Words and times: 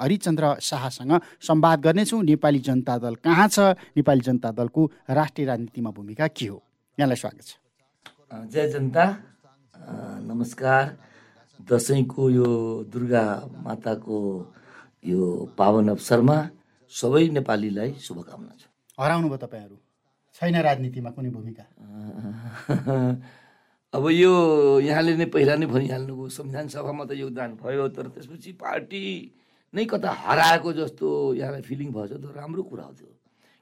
हरिचन्द्र 0.00 0.54
शाहसँग 0.62 1.12
संवाद 1.42 1.80
गर्नेछौँ। 1.82 2.22
नेपाली 2.22 2.58
जनता 2.62 2.98
दल 2.98 3.14
कहाँ 3.18 3.48
छ? 3.48 3.58
नेपाली 3.98 4.20
जनता 4.20 4.50
दलको 4.54 4.84
राष्ट्रिय 5.10 5.46
राजनीतिमा 5.46 5.90
भूमिका 5.90 6.26
के 6.30 6.46
हो? 6.46 6.62
यहाँलाई 6.98 7.16
स्वागत 7.16 7.42
छ। 7.42 7.52
जय 8.52 8.68
जनता। 8.70 9.04
नमस्कार। 10.22 10.96
दसैँको 11.60 12.30
यो 12.30 12.48
दुर्गा 12.86 13.24
माताको 13.66 14.18
यो 15.04 15.20
पावन 15.58 15.88
अवसरमा 15.88 16.36
सबै 16.92 17.28
नेपालीलाई 17.34 17.92
शुभकामना 17.98 18.52
छ। 18.54 18.70
हराउनु 18.98 19.28
भयो 19.28 19.38
तपाईँहरू? 19.42 19.76
छैन 20.38 20.56
राजनीतिमा 20.62 21.10
कुनै 21.10 21.30
भूमिका? 21.34 21.64
अब 23.92 24.04
यो 24.14 24.32
यहाँले 24.80 25.16
नै 25.16 25.26
पहिला 25.26 25.54
नै 25.58 25.66
भनिहाल्नुभयो 25.66 26.28
संविधान 26.28 26.68
सभामा 26.68 27.04
त 27.04 27.18
योगदान 27.18 27.58
भयो 27.58 27.88
तर 27.90 28.08
त्यसपछि 28.14 28.52
पार्टी 28.54 29.02
नै 29.74 29.84
कता 29.84 30.10
हराएको 30.24 30.72
जस्तो 30.72 31.06
यहाँलाई 31.34 31.62
फिलिङ 31.62 31.88
भएछ 31.92 32.12
त 32.12 32.24
राम्रो 32.34 32.62
कुरा 32.62 32.84
हो 32.84 32.92
त्यो। 32.92 33.12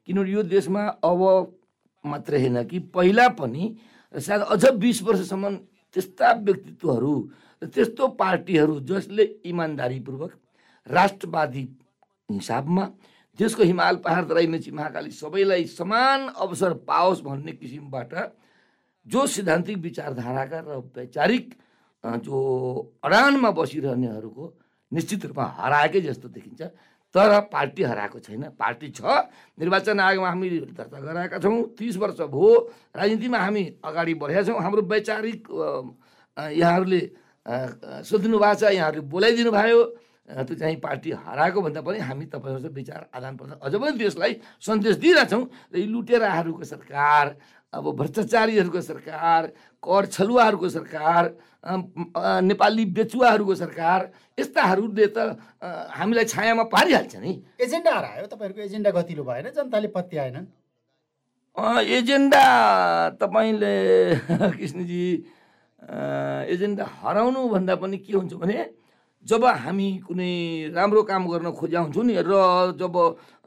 किनभने 0.08 0.30
यो 0.30 0.42
देशमा 0.46 0.82
अब 1.02 1.20
मात्रै 2.04 2.40
होइन 2.40 2.62
कि 2.64 2.78
पहिला 2.94 3.28
पनि 3.34 3.64
सायद 4.14 4.42
अझ 4.54 4.64
बिस 4.78 5.02
वर्षसम्म 5.02 5.54
त्यस्ता 5.96 6.32
व्यक्तित्वहरू 6.46 7.14
र 7.62 7.66
त्यस्तो 7.66 8.04
पार्टीहरू 8.14 8.74
जसले 8.86 9.24
इमान्दारीपूर्वक 9.44 10.32
राष्ट्रवादी 10.86 11.64
हिसाबमा 12.28 12.84
देशको 13.38 13.62
हिमाल 13.62 13.96
पहाड 14.04 14.28
तराई 14.28 14.46
मेची 14.46 14.70
महाकाली 14.70 15.10
सबैलाई 15.12 15.64
समान 15.70 16.28
अवसर 16.36 16.72
पाओस् 16.86 17.22
भन्ने 17.22 17.52
किसिमबाट 17.52 18.12
जो 19.06 19.26
सिद्धान्तिक 19.26 19.78
विचारधाराका 19.78 20.60
र 20.60 20.78
वैचारिक 20.96 21.54
जो 22.24 22.38
अडानमा 23.04 23.50
बसिरहनेहरूको 23.50 24.44
निश्चित 24.92 25.26
रूपमा 25.26 25.44
हराएकै 25.58 26.00
जस्तो 26.00 26.28
देखिन्छ। 26.28 26.62
तर 27.14 27.30
पार्टी 27.48 27.82
हराएको 27.82 28.18
छैन। 28.18 28.42
पार्टी 28.60 28.88
छ। 28.92 29.00
निर्वाचन 29.58 30.00
आयोगमा 30.00 30.28
हामी 30.28 30.48
दर्ता 30.76 30.98
गराएका 31.00 31.38
छौँ। 31.40 31.62
तिस 31.78 31.96
वर्ष 31.96 32.20
भयो। 32.28 32.48
राजनीतिमा 32.92 33.38
हामी 33.38 33.64
अगाडि 33.80 34.14
बढेका 34.14 34.42
छौँ। 34.46 34.60
हाम्रो 34.60 34.82
वैचारिक 34.84 35.40
यहाँहरूले 36.36 37.00
सोधिनु 38.04 38.38
भएको 38.38 38.54
छ 38.60 38.62
यहाँहरूले 38.68 39.06
बोलाइदिनु 39.08 39.50
भयो। 39.50 39.80
त्यो 40.26 40.54
चाहिँ 40.58 40.76
पार्टी 40.82 41.10
हराएको 41.14 41.58
भन्दा 41.62 41.80
पनि 41.80 41.98
हामी 42.02 42.24
तपाईँहरूसँग 42.26 42.74
विचार 42.74 43.06
आदान 43.14 43.36
प्रदान 43.38 43.58
अझ 43.62 43.74
पनि 43.78 43.96
देशलाई 43.96 44.32
सन्देश 44.60 44.96
दिइरहेछौँ। 44.98 45.42
र 45.72 45.78
यी 45.78 45.86
लुटेराहरूको 45.86 46.64
सरकार 46.66 47.24
अब 47.72 47.84
भ्रष्टाचारीहरूको 47.96 48.80
सरकार 48.82 49.42
कर 49.86 50.06
छलुवाहरूको 50.16 50.68
सरकार 50.68 51.24
नेपाली 52.50 52.84
बेचुवाहरूको 52.96 53.54
सरकार 53.54 54.00
यस्ताहरूले 54.38 55.06
त 55.16 55.18
हामीलाई 55.98 56.24
छायामा 56.34 56.64
पारिहाल्छ 56.74 57.14
नि। 57.16 57.32
एजेन्डा 57.64 57.90
हरायो 57.98 58.26
तपाईँहरूको 58.32 58.62
एजेन्डा 58.68 58.90
गतिलो 58.98 59.22
भएन 59.24 59.46
जनताले 59.56 59.88
पत्याएन 59.96 60.36
एजेन्डा 61.98 62.44
तपाईँले 63.20 63.74
कृष्णजी 64.58 65.04
एजेन्डा 66.52 66.84
हराउनु 67.00 67.40
भन्दा 67.48 67.74
पनि 67.82 67.96
के 67.98 68.12
हुन्छ 68.12 68.34
भने 68.42 68.58
जब 69.24 69.44
हामी 69.44 69.88
कुनै 70.06 70.32
राम्रो 70.70 71.02
काम 71.04 71.22
गर्न 71.26 71.50
खोज्या 71.52 71.80
हुन्छौँ 71.80 72.04
नि 72.04 72.14
र 72.20 72.32
जब 72.74 72.94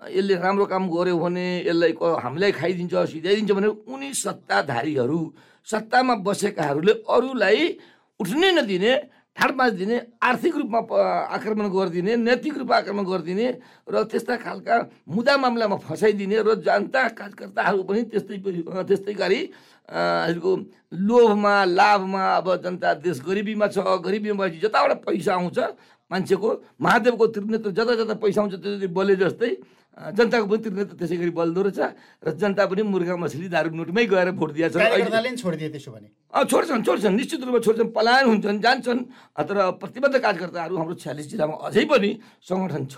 यसले 0.10 0.36
राम्रो 0.38 0.66
काम 0.66 0.84
गर्यो 0.90 1.18
भने 1.18 1.48
यसलाई 1.62 1.92
हामीलाई 2.20 2.52
खाइदिन्छ 2.54 2.94
सिधाइदिन्छ 3.08 3.52
भने 3.52 3.68
उनी 3.86 4.10
सत्ताधारीहरू 4.16 5.22
सत्तामा 5.68 6.16
बसेकाहरूले 6.22 6.94
अरूलाई 7.08 7.60
उठ्नै 8.20 8.52
नदिने 8.54 8.92
ठाडमास 9.38 9.72
दिने 9.72 9.98
आर्थिक 10.20 10.56
रूपमा 10.58 10.80
आक्रमण 11.32 11.68
गरिदिने 11.70 12.16
नैतिक 12.18 12.56
रूपमा 12.58 12.76
आक्रमण 12.78 13.04
गरिदिने 13.06 13.48
र 13.88 14.04
त्यस्ता 14.06 14.36
खालका 14.38 14.76
मुद्दा 15.08 15.36
मामलामा 15.38 15.78
फसाइदिने 15.80 16.38
र 16.44 16.60
जनता 16.60 17.02
कार्यकर्ताहरू 17.16 17.80
पनि 17.88 18.02
त्यस्तै 18.12 18.38
त्यस्तै 18.84 19.14
गरी 19.16 19.40
को 19.90 20.52
लोभमा 20.94 21.56
लाभमा 21.66 22.24
अब 22.38 22.48
जनता 22.64 22.94
देश 23.02 23.18
गरिबीमा 23.26 23.68
छ 23.74 23.78
गरिबीमा 24.06 24.38
भएपछि 24.38 24.60
जताबाट 24.68 24.92
पैसा 25.06 25.34
आउँछ 25.34 25.58
मान्छेको 26.12 26.50
महादेवको 26.82 27.26
त्रिनेत्र 27.34 27.70
जता 27.74 27.94
जता 27.96 28.14
पैसा 28.22 28.42
आउँछ 28.42 28.54
त्यति 28.62 28.88
बले 28.94 29.16
जस्तै 29.18 29.52
जनताको 30.00 30.46
पनि 30.48 30.62
त्रिनेत्र 30.64 30.96
त्यसै 30.96 31.16
गरी 31.18 31.34
बल्दो 31.36 31.62
रहेछ 31.62 31.80
र 32.24 32.28
जनता 32.40 32.64
पनि 32.72 32.82
मुर्गा 32.88 33.16
मछली 33.20 33.48
दारु 33.52 33.70
नोटमै 33.76 34.06
गएर 34.08 34.32
भोट 34.32 34.52
दिएछ। 34.56 34.74
छोड्छन् 36.50 36.84
छोड्छन् 36.88 37.16
निश्चित 37.20 37.44
रूपमा 37.44 37.60
छोड्छन् 37.60 37.92
पलायन 37.92 38.26
हुन्छन् 38.32 38.62
जान्छन् 38.64 39.02
तर 39.44 39.58
प्रतिबद्ध 39.76 40.16
कार्यकर्ताहरू 40.24 40.76
हाम्रो 40.78 40.96
छ्यालिस 41.04 41.28
जिल्लामा 41.30 41.56
अझै 41.68 41.84
पनि 41.92 42.10
सङ्गठन 42.48 42.84
छ 42.88 42.98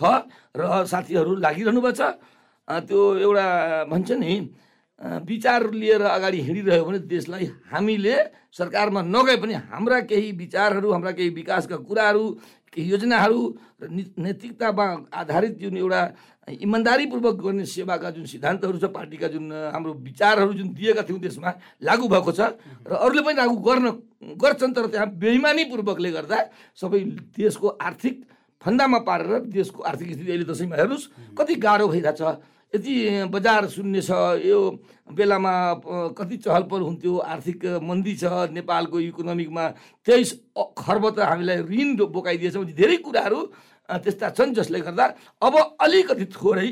र 0.53 0.62
साथीहरू 0.85 1.31
लागिरहनु 1.41 1.81
भएको 1.81 1.97
छ। 1.97 2.02
त्यो 2.69 3.00
एउटा 3.25 3.46
भन्छ 3.90 4.09
नि 4.22 4.31
विचार 5.01 5.72
लिएर 5.73 6.01
अगाडि 6.01 6.39
हिँडिरह्यो 6.41 6.84
भने 6.85 7.00
देशलाई 7.09 7.45
हामीले 7.73 8.16
सरकारमा 8.53 9.01
नगए 9.01 9.35
पनि 9.41 9.53
हाम्रा 9.73 10.00
केही 10.06 10.31
विचारहरू 10.38 10.91
हाम्रा 10.91 11.12
केही 11.17 11.29
विकासका 11.41 11.78
कुराहरू 11.89 12.25
केही 12.73 12.89
योजनाहरू 12.91 13.41
र 13.81 13.88
नैतिकतामा 13.90 14.85
आधारित 15.09 15.57
जुन 15.57 15.78
एउटा 15.78 16.01
इमान्दारीपूर्वक 16.61 17.35
गर्ने 17.41 17.66
सेवाका 17.66 18.09
जुन 18.11 18.25
सिद्धान्तहरू 18.25 18.78
छ 18.78 18.85
पार्टीका 18.94 19.28
जुन 19.34 19.51
हाम्रो 19.73 19.94
विचारहरू 20.06 20.53
जुन 20.53 20.69
दिएका 20.78 21.01
थियौँ 21.09 21.19
त्यसमा 21.19 21.51
लागु 21.81 22.07
भएको 22.07 22.31
छ 22.31 22.53
र 22.85 22.94
अरूले 22.94 23.22
पनि 23.25 23.35
लागु 23.41 23.56
गर्न 23.57 23.85
गर्छन् 24.38 24.75
तर 24.78 24.85
त्यहाँ 24.94 25.09
बेइमानीपूर्वकले 25.17 26.11
गर्दा 26.11 26.38
सबै 26.78 27.00
देशको 27.41 27.67
आर्थिक 27.81 28.16
फन्दामा 28.61 29.00
पारेर 29.09 29.40
देशको 29.50 29.81
आर्थिक 29.81 30.07
स्थिति 30.13 30.31
अहिले 30.31 30.45
दसैँमा 30.45 30.75
हेर्नुहोस् 30.78 31.09
कति 31.38 31.56
गाह्रो 31.66 31.88
भइरहेछ। 31.88 32.22
यति 32.74 33.26
बजार 33.28 33.68
शून्य 33.68 34.02
छ 34.02 34.12
यो 34.42 34.59
बेलामा 35.09 35.54
कति 36.16 36.38
चहल 36.38 36.64
पहल 36.64 36.82
हुन्थ्यो 36.82 37.18
आर्थिक 37.20 37.66
मन्दी 37.84 38.16
छ 38.16 38.48
नेपालको 38.50 39.00
इकोनोमिकमा 39.02 39.68
तेइस 40.08 40.32
खर्ब 40.78 41.09
त 41.09 41.20
हामीलाई 41.22 41.58
ऋण 41.68 41.96
बोकाइदिएछ 42.08 42.56
धेरै 42.74 42.98
कुराहरू 43.04 43.40
त्यस्ता 43.90 44.30
छन् 44.32 44.54
जसले 44.54 44.80
गर्दा 44.82 45.06
अब 45.42 45.56
अलिकति 45.82 46.26
थोरै 46.32 46.70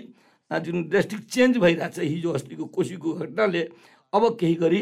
जुन 0.52 0.88
ड्रेस्टिक 0.88 1.28
चेन्ज 1.28 1.58
भइरहेछ 1.60 2.00
हिजो 2.02 2.32
अस्तिको 2.32 2.66
कोसीको 2.70 3.14
घटनाले 3.16 3.68
अब 4.14 4.24
केही 4.40 4.56
गरी 4.56 4.82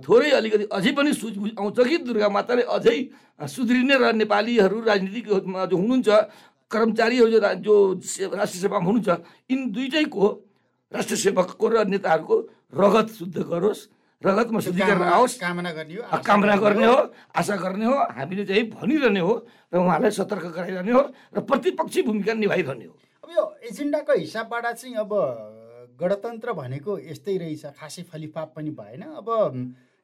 थोरै 0.00 0.30
अलिकति 0.32 0.64
अझै 0.72 0.92
पनि 0.94 1.12
सुझबुझ 1.14 1.50
आउँछ 1.52 1.78
कि 1.82 1.96
दुर्गा 2.06 2.28
माताले 2.30 2.62
अझै 2.70 2.98
सुध्रिने 3.48 3.94
र 3.96 4.12
नेपालीहरू 4.14 4.80
राजनीतिक 4.82 5.26
जो 5.66 5.76
हुनुहुन्छ 5.76 6.08
कर्मचारीहरू 6.70 7.28
जो 7.30 7.40
जो 7.60 7.74
राष्ट्रिय 8.32 8.62
सेवामा 8.62 8.84
हुनुहुन्छ 8.84 9.08
यिन 9.50 9.60
दुइटैको 9.70 10.24
राष्ट्र 10.94 11.16
सेवकको 11.16 11.66
र 11.68 11.84
नेताहरूको 11.90 12.36
रगत 12.74 13.08
शुद्ध 13.18 13.36
गरोस् 13.50 13.82
रगतमा 14.22 14.60
शुद्धिकरण 14.64 15.02
आओस्। 15.02 15.36
कामना 15.36 15.70
गर्ने 15.74 15.94
हो 16.00 16.18
कामना 16.22 16.56
गर्ने 16.56 16.86
हो 16.86 16.98
आशा 17.36 17.56
गर्ने 17.60 17.84
हो 17.84 17.96
हामीले 18.16 18.44
चाहिँ 18.46 18.64
भनिरहने 18.70 19.20
हो 19.20 19.34
र 19.74 19.76
उहाँलाई 19.76 20.10
सतर्क 20.10 20.44
गराइरहने 20.54 20.92
हो 20.92 21.02
र 21.34 21.40
प्रतिपक्षी 21.44 22.02
भूमिका 22.02 22.32
निभाइरहने 22.32 22.84
हो। 22.84 22.94
अब 23.24 23.30
यो 23.36 23.42
एजेन्डाको 23.68 24.12
हिसाबबाट 24.14 24.66
चाहिँ 24.80 24.96
अब 24.96 25.12
गणतन्त्र 26.00 26.52
भनेको 26.52 26.98
यस्तै 27.10 27.36
रहेछ 27.36 27.64
खासै 27.76 28.02
फलिफाप 28.08 28.52
पनि 28.56 28.70
भएन। 28.70 29.02
अब 29.02 29.28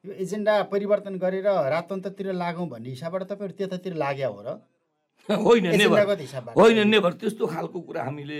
यो 0.05 0.11
एजेन्डा 0.21 0.53
परिवर्तन 0.69 1.17
गरेर 1.17 1.47
राजतन्त्रतिर 1.47 2.33
लागौँ 2.33 2.67
भन्ने 2.69 2.89
हिसाबबाट 2.89 3.23
तपाईँहरू 3.31 3.57
त्यतातिर 3.57 3.93
लाग्यो 3.95 4.29
हो 4.29 4.41
र? 4.45 4.49
होइन 5.31 5.67
नेभर 5.77 5.99
होइन 6.51 6.87
नेभर 6.87 7.11
त्यस्तो 7.13 7.47
खालको 7.47 7.79
कुरा 7.81 8.03
हामीले 8.03 8.37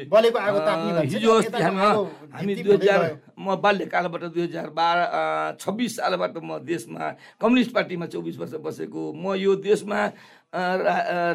हिजो 1.05 1.31
अस्ति 1.33 1.61
हामी 1.61 1.85
हामी 2.33 2.55
दुई 2.57 2.73
हजार 2.73 3.01
म 3.37 3.55
बाल्यकालबाट 3.57 4.23
दुई 4.25 4.43
हजार 4.43 4.69
बाह्र 4.71 4.99
छब्बिस 5.61 5.95
सालबाट 5.95 6.37
म 6.39 6.59
देशमा 6.63 7.09
कम्युनिस्ट 7.39 7.71
पार्टीमा 7.71 8.05
चौबिस 8.07 8.37
वर्ष 8.37 8.53
बसेको 8.59 9.01
म 9.13 9.35
यो 9.35 9.55
देशमा 9.61 9.99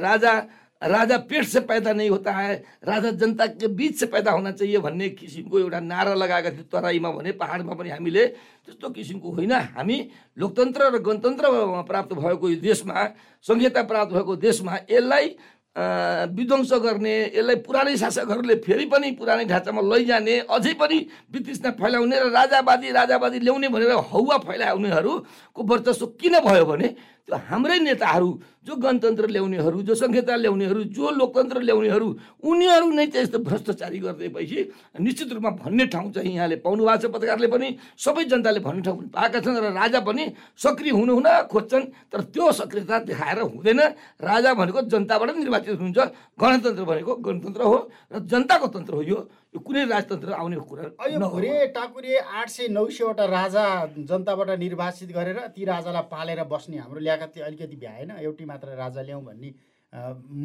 राजा 0.01 0.34
राजा 0.83 1.17
पेट 1.25 1.45
से 1.45 1.61
पैदा 1.61 1.93
नहीं 1.93 2.11
होता 2.11 2.33
है 2.33 2.55
राजा 2.85 3.11
जनता 3.11 3.47
के 3.47 3.67
बीच 3.69 3.99
से 4.01 4.07
पैदा 4.07 4.31
होना 4.31 4.51
चाहिए 4.53 4.78
भन्ने 4.78 5.09
किसिमको 5.09 5.59
एउटा 5.59 5.81
नारा 5.81 6.15
लगाएका 6.15 6.51
थियौँ 6.51 6.69
तराईमा 6.73 7.11
भने 7.11 7.33
पाहाडमा 7.33 7.75
पनि 7.75 7.91
हामीले 7.91 8.27
त्यस्तो 8.27 8.89
किसिमको 8.93 9.31
होइन। 9.33 9.53
हामी 9.53 9.97
लोकतन्त्र 10.37 10.91
र 10.93 10.99
गणतन्त्र 11.01 11.45
प्राप्त 11.89 12.13
भएको 12.15 12.49
यो 12.51 12.61
देशमा 12.61 13.05
संहिता 13.45 13.83
प्राप्त 13.83 14.13
भएको 14.13 14.37
देशमा 14.37 14.77
यसलाई 14.91 15.37
विध्वंस 15.77 16.73
गर्ने 16.84 17.15
यसलाई 17.37 17.57
पुरानै 17.65 17.97
शासकहरूले 17.97 18.55
फेरि 18.65 18.87
पनि 18.93 19.11
पुरानै 19.21 19.45
ढाँचामा 19.45 19.81
लैजाने 19.83 20.39
अझै 20.49 20.72
पनि 20.81 20.99
वितृष्णा 21.33 21.71
फैलाउने 21.77 22.17
र 22.21 22.31
राजावादी 22.33 22.91
राजावादी 22.93 23.39
ल्याउने 23.41 23.69
भनेर 23.69 23.93
हौवा 24.13 24.37
फैलाउनेहरूको 24.45 25.63
वर्चस्व 25.63 26.07
किन 26.21 26.39
भयो 26.41 26.65
भने 26.65 26.89
त्यो 27.27 27.37
हाम्रै 27.51 27.78
नेताहरू 27.83 28.31
जो 28.67 28.75
गणतन्त्र 28.83 29.27
ल्याउनेहरू 29.34 29.83
जो 29.83 29.95
संहिता 29.95 30.34
ल्याउनेहरू 30.37 30.83
जो 30.95 31.11
लोकतन्त्र 31.11 31.59
ल्याउनेहरू 31.67 32.09
उनीहरू 32.39 32.87
नै 32.99 33.07
त्यस्तो 33.15 33.39
भ्रष्टाचारी 33.43 33.99
गरिदिएपछि 33.99 34.59
निश्चित 35.03 35.33
रूपमा 35.34 35.51
भन्ने 35.63 35.84
ठाउँ 35.91 36.11
चाहिँ 36.15 36.34
यहाँले 36.34 36.57
पाउनु 36.63 36.83
भएको 36.87 37.03
छ। 37.03 37.11
पत्रकारले 37.15 37.49
पनि 37.51 37.69
सबै 37.99 38.25
जनताले 38.31 38.61
भन्ने 38.63 38.83
ठाउँ 38.87 38.97
पनि 38.99 39.09
पाएका 39.11 39.39
छन् 39.43 39.59
र 39.59 39.67
राजा 39.75 40.01
पनि 40.07 40.25
सक्रिय 40.55 40.93
हुनुहुन 40.99 41.28
खोज्छन्। 41.51 41.84
तर 42.11 42.21
त्यो 42.31 42.47
सक्रियता 42.63 42.99
देखाएर 43.11 43.39
हुँदैन। 43.55 43.81
राजा 44.22 44.51
भनेको 44.55 44.81
जनताबाट 44.87 45.31
निर्वाचित 45.34 45.75
हुनुहुन्छ 45.83 45.99
गणतन्त्र 46.39 46.84
भनेको 46.91 47.13
गणतन्त्र 47.27 47.63
हो 47.63 47.77
र 48.15 48.19
जनताको 48.22 48.67
तन्त्र 48.71 48.95
हो 48.95 49.03
यो। 49.03 49.19
यो 49.57 49.61
कुनै 49.65 49.83
राजतन्त्र 49.89 50.33
आउने 50.37 50.57
कुरा। 50.69 50.85
भुरे 51.33 51.53
टाकुरे 51.73 52.13
आठ 52.21 52.49
सय 52.53 52.69
नौ 52.77 52.85
सयवटा 52.93 53.25
राजा 53.25 53.65
जनताबाट 54.05 54.51
निर्वाचित 54.61 55.11
गरेर 55.17 55.39
ती 55.57 55.65
राजालाई 55.65 56.05
पालेर 56.13 56.45
बस्ने 56.45 56.77
हाम्रो 56.77 57.01
ल्याकती 57.01 57.41
अलिकति 57.41 57.77
भ्याएन। 57.81 58.11
एउटै 58.21 58.45
मात्र 58.45 58.77
राजा 58.77 59.01
ल्याउँ 59.01 59.25
भन्ने 59.25 59.51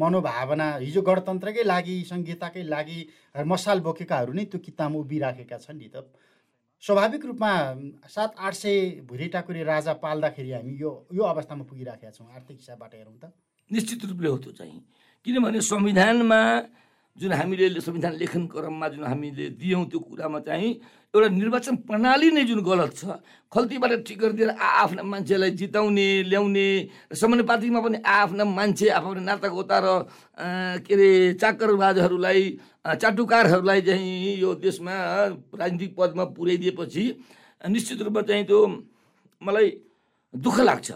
मनोभावना 0.00 0.66
हिजो 0.80 1.02
गणतन्त्रकै 1.04 1.64
लागि 1.68 1.96
संहिताकै 2.08 2.62
लागि 2.64 2.98
मसाल 3.44 3.78
बोकेकाहरू 3.84 4.32
नै 4.32 4.44
त्यो 4.48 4.58
किताबमा 4.64 4.98
उभिराखेका 5.04 5.56
छन् 5.60 5.76
नि 5.76 5.88
त। 5.92 6.08
स्वाभाविक 6.82 7.22
रूपमा 7.26 7.52
सात 8.08 8.32
आठ 8.40 8.54
सय 8.56 9.04
भुरे 9.04 9.28
टाकुरे 9.28 9.62
राजा 9.62 9.92
पाल्दाखेरि 10.00 10.50
हामी 10.52 10.72
यो 10.80 10.90
यो 11.12 11.22
अवस्थामा 11.22 11.64
पुगिराखेका 11.68 12.10
छौँ 12.16 12.32
आर्थिक 12.32 12.56
हिसाबबाट 12.56 12.94
हेरौँ 12.96 13.18
त। 13.20 13.28
निश्चित 13.70 14.04
रूपले 14.08 14.28
हो 14.28 14.38
त्यो 14.40 14.52
चाहिँ। 14.56 14.80
किनभने 15.26 15.60
संविधानमा 15.60 16.40
जुन 17.16 17.32
हामीले 17.32 17.80
संविधान 17.80 18.14
लेखन 18.16 18.46
क्रममा 18.48 18.88
जुन 18.88 19.04
हामीले 19.04 19.48
दियौँ 19.60 19.84
त्यो 19.84 20.00
कुरामा 20.00 20.38
चाहिँ 20.48 20.70
एउटा 21.14 21.28
निर्वाचन 21.28 21.76
प्रणाली 21.84 22.30
नै 22.32 22.44
जुन 22.48 22.60
गलत 22.64 22.96
छ 22.96 23.20
खल्तीबाट 23.52 23.92
टिकट 24.08 24.32
दिएर 24.32 24.50
आफ्ना 24.56 25.02
मान्छेलाई 25.04 25.50
जिताउने 25.60 26.06
ल्याउने 26.24 26.68
र 27.12 27.14
समानुपातिकमा 27.14 27.80
पनि 27.84 27.98
आफ्ना 28.00 28.44
मान्छे 28.48 28.88
आफ्नो 28.96 29.20
नातागोता 29.28 29.76
र 29.84 29.86
के 30.88 30.94
अरे 30.94 31.08
चाकरबाजहरूलाई 31.36 32.40
चाटुकारहरूलाई 32.96 33.80
चाहिँ 33.84 34.40
यो 34.40 34.54
देशमा 34.64 34.96
राजनीतिक 35.52 35.92
पदमा 35.92 36.24
पुर्याइदिएपछि 36.32 37.04
निश्चित 37.68 38.02
रूपमा 38.08 38.22
चाहिँ 38.24 38.44
त्यो 38.48 38.60
मलाई 39.42 39.68
दुःख 40.34 40.60
लाग्छ। 40.60 40.90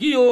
कि 0.00 0.12
यो 0.12 0.24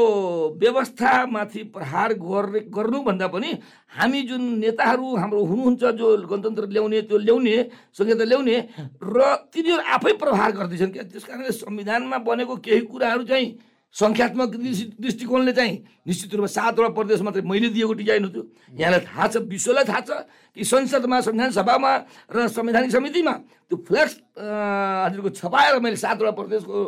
व्यवस्थामाथि 0.61 1.63
प्रहार 1.75 2.13
गर्ने 2.17 2.61
गर्नुभन्दा 2.69 3.27
पनि 3.29 3.51
हामी 3.93 4.21
जुन 4.23 4.43
नेताहरू 4.59 5.07
हाम्रो 5.17 5.41
हुनुहुन्छ 5.45 5.83
जो 5.99 6.07
गणतन्त्र 6.27 6.65
ल्याउने 6.69 7.01
त्यो 7.03 7.19
ल्याउने 7.21 7.57
संहिता 7.93 8.25
ल्याउने 8.25 8.57
र 9.05 9.17
तिनीहरू 9.53 9.83
आफै 9.95 10.13
प्रहार 10.17 10.51
गर्दैछन् 10.57 10.93
क्या? 10.93 11.03
त्यस 11.05 11.25
कारणले 11.25 11.53
संविधानमा 11.55 12.19
बनेको 12.25 12.57
केही 12.65 12.81
कुराहरू 12.89 13.25
चाहिँ 13.25 13.49
सङ्ख्यात्मक 13.95 14.49
दृष्टि- 14.57 14.91
दृष्टिकोणले 14.97 15.53
चाहिँ 15.53 15.77
निश्चित 16.07 16.35
रूपमा 16.35 16.47
सातवटा 16.49 16.89
प्रदेश 16.95 17.21
मात्रै 17.21 17.43
मैले 17.43 17.69
दिएको 17.69 17.93
डिजाइन 18.01 18.25
हो 18.25 18.31
त्यो 18.31 18.43
यहाँलाई 18.79 19.01
थाहा 19.03 19.27
छ 19.29 19.37
विश्वलाई 19.51 19.85
थाहा 19.85 20.01
छ 20.01 20.11
कि 20.57 20.65
संसदमा 20.65 21.21
संविधान 21.21 21.51
सभामा 21.53 21.93
र 22.31 22.47
संवैधानिक 22.49 22.91
समितिमा 22.91 23.33
त्यो 23.69 23.77
फ्लेक्स 23.83 24.15
अँ, 24.39 25.07
हजुरको 25.07 25.29
छपाएर 25.37 25.79
मैले 25.83 25.97
सातवटा 25.99 26.31
प्रदेशको 26.33 26.79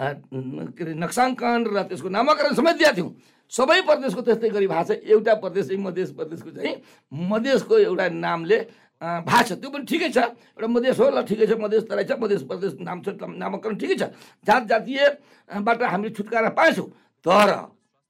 के 0.00 0.82
अरे 0.84 0.92
नक्साङ्कन 0.96 1.58
र 1.68 1.82
त्यसको 1.92 2.08
नामाकरण 2.08 2.52
समेत 2.56 2.76
दिएको 2.80 2.96
थियौँ। 2.96 3.10
सबै 3.52 3.80
प्रदेशको 3.84 4.20
त्यस्तै 4.24 4.48
गरी 4.48 4.66
छ। 4.66 4.90
एउटा 5.04 5.34
प्रदेश 5.44 5.66
मध्य 5.76 6.04
प्रदेशको 6.16 6.50
चाहिँ 6.56 6.74
मधेसको 7.12 7.74
एउटा 7.78 8.06
नामले 8.08 8.58
छ। 9.00 9.50
त्यो 9.60 9.68
पनि 9.68 9.84
ठिकै 9.84 10.08
छ। 10.08 10.18
एउटा 10.56 10.68
मधेस 10.72 10.96
हो 11.00 11.06
ल 11.10 11.20
ठिकै 11.28 11.46
छ। 11.46 11.52
मधेस 11.60 11.82
तराई 11.84 12.04
छ 12.08 12.12
मधेस 12.16 12.42
प्रदेश 12.48 12.72
नाम 12.80 12.98
छ 13.04 13.08
नामाकरण 13.20 13.76
ठिकै 13.76 13.96
छ। 14.00 14.02
जात 14.46 14.62
जातीयबाट 14.72 15.82
हामीले 15.82 16.10
छुटकारा 16.16 16.50
पाएछौँ। 16.56 16.88
तर 17.26 17.48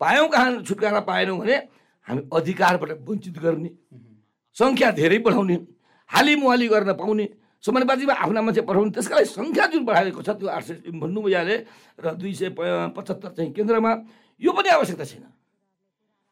पायौँ 0.00 0.28
कहाँ 0.30 0.62
छुटकारा 0.62 1.00
पाएनौँ 1.10 1.38
भने 1.42 1.56
हामी 2.06 2.20
अधिकारबाट 2.32 2.90
वञ्चित 3.02 3.36
गर्ने 3.38 3.70
सङ्ख्या 4.56 4.90
धेरै 4.94 5.18
बढाउने 5.26 5.56
हाली 6.10 6.34
मुहाली 6.36 6.66
गर्न 6.68 6.92
पाउने 6.94 7.26
समानुपातिमा 7.60 8.14
आफ्ना 8.24 8.40
मान्छे 8.40 8.62
पठाउने। 8.64 8.90
त्यसका 8.96 9.14
लागि 9.16 9.28
सङ्ख्या 9.36 9.66
जुन 9.72 9.84
बढाएको 9.84 10.22
छ 10.24 10.30
त्यो 10.40 10.48
आठ 10.48 10.64
सय 10.64 10.74
भन्नु 10.96 11.20
यहाँले 11.28 11.56
र 12.00 12.06
दुई 12.16 12.32
सय 12.32 12.48
पचहत्तर 12.96 13.30
चाहिँ 13.36 13.52
केन्द्रमा 13.52 13.92
यो 14.40 14.50
पनि 14.52 14.68
आवश्यकता 14.80 15.04
छैन। 15.04 15.24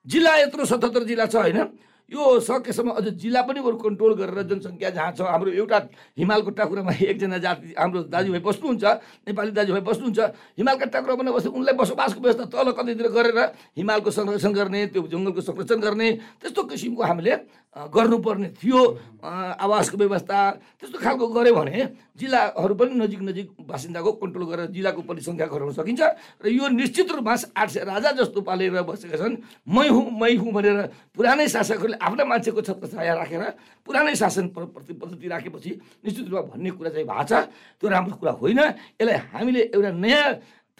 जिल्ला 0.06 0.32
यत्रो 0.48 0.64
सतहत्तर 0.64 1.02
जिल्ला 1.04 1.26
छ 1.28 1.36
होइन। 1.36 1.60
यो 2.08 2.40
सकेसम्म 2.40 2.96
अझ 2.96 3.20
जिल्ला 3.20 3.40
पनि 3.44 3.60
बरु 3.60 3.76
कन्ट्रोल 3.84 4.12
गरेर 4.16 4.40
जनसङ्ख्या 4.48 4.90
जहाँ 4.96 5.12
छ 5.12 5.28
हाम्रो 5.28 5.52
एउटा 5.60 5.78
हिमालको 6.16 6.50
टाकुरामा 6.56 6.92
एकजना 7.12 7.36
जाति 7.36 7.76
हाम्रो 7.76 8.08
दाजुभाइ 8.08 8.40
बस्नुहुन्छ 8.40 8.84
नेपाली 9.28 9.52
दाजुभाइ 9.52 9.84
बस्नुहुन्छ 9.84 10.18
हिमालका 10.56 10.86
टाकुरामा 10.88 11.32
बस्नु 11.36 11.52
उनलाई 11.52 11.76
बसोबासको 11.76 12.20
व्यवस्था 12.24 12.44
तल 12.48 12.72
कतैतिर 12.72 13.08
गरेर 13.12 13.38
हिमालको 13.76 14.08
संरक्षण 14.08 14.52
गर्ने 14.56 14.80
त्यो 14.88 15.04
जङ्गलको 15.04 15.40
संरक्षण 15.52 15.78
गर्ने 15.84 16.08
त्यस्तो 16.40 16.62
किसिमको 16.64 17.02
हामीले 17.04 17.32
गर्नुपर्ने 17.78 18.48
थियो 18.58 18.80
आवासको 19.22 19.96
व्यवस्था 19.98 20.38
त्यस्तो 20.78 20.98
खालको 20.98 21.26
गऱ्यो 21.30 21.54
भने 21.54 21.78
जिल्लाहरू 22.18 22.74
पनि 22.74 22.94
नजिक 22.98 23.20
नजिक 23.22 23.48
बासिन्दाको 23.62 24.10
कन्ट्रोल 24.18 24.44
गरेर 24.50 24.66
जिल्लाको 24.74 25.00
परिसङ्ख्या 25.06 25.46
गराउन 25.46 25.72
सकिन्छ 25.78 26.02
र 26.42 26.46
यो 26.50 26.66
निश्चित 26.74 27.10
रूपमा 27.14 27.34
आठ 27.54 27.68
सय 27.70 27.82
राजा 27.86 28.10
जस्तो 28.18 28.40
पालेर 28.42 28.82
बसेका 28.82 29.16
छन्। 29.16 29.36
मै 29.70 29.86
हुँ 29.88 30.06
मै 30.10 30.34
हुँ 30.42 30.50
भनेर 30.50 30.78
पुरानै 31.14 31.46
शासकहरूले 31.46 31.98
आफ्ना 32.02 32.24
मान्छेको 32.26 32.60
छत्रछाया 32.66 33.14
राखेर 33.14 33.42
पुरानै 33.86 34.14
शासन 34.14 34.48
प्र- 34.50 34.70
प्रति 34.74 34.92
पद्धति 34.98 35.26
राखेपछि 35.28 35.70
निश्चित 36.04 36.26
रूपमा 36.28 36.42
भन्ने 36.50 36.70
कुरा 36.74 36.90
चाहिँ 36.90 37.06
भएको 37.06 37.24
छ। 37.30 37.32
त्यो 37.78 37.86
राम्रो 37.90 38.16
कुरा 38.18 38.32
होइन। 38.42 38.60
यसलाई 38.98 39.18
हामीले 39.32 39.60
एउटा 39.74 39.90
नयाँ 39.94 40.26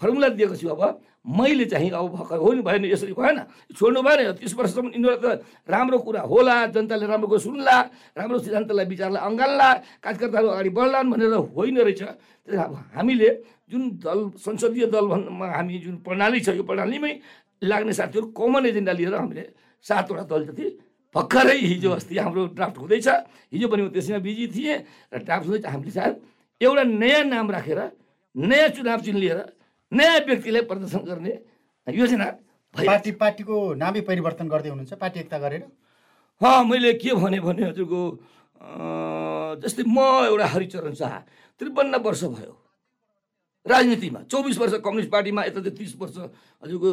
फर्मुला 0.01 0.29
दिएको 0.39 0.57
छु 0.57 0.69
अब। 0.69 0.83
मैले 1.29 1.65
चाहिँ 1.69 1.91
अब 1.91 2.07
भर्खर 2.09 2.39
हो 2.39 2.53
नि 2.53 2.63
भएन 2.63 2.85
यसरी 2.89 3.13
भएन। 3.13 3.39
छोड्नु 3.77 4.01
भएन 4.03 4.33
तिस 4.41 4.55
वर्षसम्म 4.57 4.89
यिनीहरू 4.97 5.19
त 5.21 5.45
राम्रो 5.69 5.99
कुरा 6.01 6.23
होला 6.25 6.55
जनताले 6.73 7.07
राम्रो 7.07 7.29
कुरा 7.29 7.43
सुन्ला 7.45 7.77
राम्रो 8.17 8.39
सिद्धान्तलाई 8.39 8.87
विचारलाई 8.87 9.23
अँगाल्ला 9.29 9.69
कार्यकर्ताहरू 10.01 10.49
अगाडि 10.49 10.71
बढ्लान् 10.73 11.11
भनेर 11.13 11.35
होइन 11.53 11.77
रहेछ। 11.85 12.03
अब 12.49 12.73
हामीले 12.97 13.29
जुन 13.69 13.83
दल 14.01 14.21
संसदीय 14.41 14.87
दल 14.89 15.05
हामी 15.53 15.79
जुन 15.85 15.97
प्रणाली 16.01 16.41
छ 16.41 16.57
यो 16.57 16.65
प्रणालीमै 16.65 17.13
लाग्ने 17.61 17.93
साथीहरू 17.93 18.27
कमन 18.33 18.67
एजेन्डा 18.73 18.93
लिएर 18.97 19.15
हामीले 19.15 19.45
सातवटा 19.85 20.25
दल 20.33 20.43
जति 20.49 20.65
भर्खरै 21.15 21.59
हिजो 21.59 21.91
अस्ति 21.91 22.15
हाम्रो 22.17 22.47
ड्राफ्ट 22.57 22.77
हुँदैछ। 22.79 23.09
हिजो 23.53 23.67
पनि 23.69 23.83
म 23.83 23.89
त्यसैमा 23.93 24.19
बिजी 24.25 24.47
थिएँ 24.49 24.77
र 25.13 25.19
ड्राफ्ट 25.27 25.45
हुँदैछ। 25.47 25.67
हामीले 25.67 25.93
सायद 25.93 26.15
एउटा 26.61 26.85
नयाँ 26.85 27.25
नाम 27.29 27.51
राखेर 27.51 27.81
नयाँ 28.35 28.69
चुनाव 28.77 29.01
चिन्ह 29.05 29.21
लिएर 29.21 29.39
नयाँ 29.93 30.21
व्यक्तिलाई 30.27 30.63
प्रदर्शन 30.69 31.03
गर्ने 31.09 31.33
योजना 31.87 32.27
पार्टी 32.75 33.11
पार्टीको 33.17 33.57
नामै 33.75 34.01
परिवर्तन 34.05 34.49
गर्दै 34.49 34.69
हुनुहुन्छ 34.69 34.95
पार्टी 35.01 35.21
एकता 35.21 35.39
गरेर? 35.39 35.63
अँ 36.41 36.65
मैले 36.65 36.93
के 37.01 37.15
भने 37.17 37.41
भने 37.41 37.63
हजुरको 37.73 38.01
जस्तै 39.63 39.83
म 39.89 39.99
एउटा 40.29 40.47
हरिचरण 40.47 40.95
शाह 40.95 41.15
त्रिपन्न 41.61 41.95
वर्ष 42.05 42.25
भयो। 42.37 42.55
राजनीतिमा 43.67 44.21
चौबिस 44.31 44.59
वर्ष 44.59 44.75
कम्युनिस्ट 44.85 45.11
पार्टीमा 45.11 45.43
यता 45.45 45.61
चाहिँ 45.61 45.77
तिस 45.77 45.95
वर्ष 46.01 46.17
हजुरको 46.63 46.89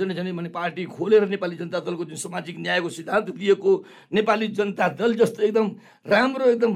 जनै 0.00 0.14
जनै 0.14 0.32
भने 0.32 0.48
पार्टी 0.48 0.84
खोलेर 0.96 1.28
नेपाली 1.28 1.56
जनता 1.56 1.78
दलको 1.80 2.04
जुन 2.04 2.16
सामाजिक 2.24 2.56
न्यायको 2.58 2.88
सिद्धान्त 2.88 3.30
दिएको 3.36 3.72
नेपाली 4.16 4.48
जनता 4.58 4.88
दल 4.96 5.14
जस्तो 5.20 5.42
एकदम 5.44 5.66
राम्रो 6.06 6.44
एकदम 6.56 6.72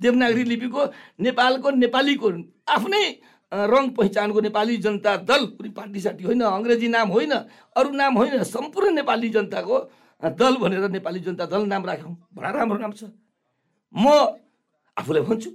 देवनागरी 0.00 0.44
लिपिको 0.44 0.82
नेपालको 1.24 1.70
नेपालीको 1.82 2.28
आफ्नै 2.68 3.04
रङ 3.52 3.84
पहिचानको 3.96 4.40
नेपाली 4.40 4.76
जनता 4.82 5.16
दल 5.22 5.42
कुनै 5.56 5.70
पार्टी 5.70 6.00
सार्टी 6.00 6.24
होइन 6.24 6.42
अङ्ग्रेजी 6.42 6.88
नाम 6.88 7.08
होइन 7.14 7.32
अरू 7.76 7.90
नाम 7.94 8.12
होइन 8.18 8.42
सम्पूर्ण 8.42 8.94
नेपाली 8.94 9.28
जनताको 9.36 9.76
दल 10.22 10.54
भनेर 10.56 10.88
नेपाली 10.90 11.20
जनता 11.20 11.46
दल 11.46 11.62
नाम 11.66 11.82
राख्यौँ। 11.86 12.14
बडा 12.34 12.50
राम्रो 12.50 12.78
नाम 12.78 12.92
छ। 12.92 13.04
म 13.94 14.06
आफूलाई 14.96 15.22
भन्छु 15.22 15.50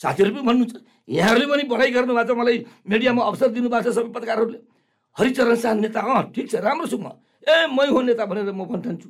साथीहरू 0.00 0.30
पनि 0.34 0.42
भन्नुहुन्छ 0.48 0.74
यहाँहरूले 1.08 1.46
पनि 1.46 1.62
पढाइ 1.68 1.90
गर्नुभएको 1.92 2.32
छ 2.32 2.38
मलाई 2.38 2.56
मिडियामा 2.88 3.22
अवसर 3.22 3.48
दिनुभएको 3.52 3.90
छ 3.90 3.94
सबै 3.94 4.10
पत्रकारहरूले। 4.16 4.58
हरिचरण 5.16 5.56
शाह 5.62 5.74
नेता 5.84 6.00
अँ 6.00 6.22
ठिक 6.32 6.46
छ 6.50 6.54
राम्रो 6.64 6.86
छु 6.88 6.98
म। 6.98 7.12
ए 7.44 7.68
मै 7.76 7.86
हो 7.92 8.00
नेता 8.08 8.24
भनेर 8.24 8.52
म 8.56 8.64
भन्ठान्छु 8.64 9.08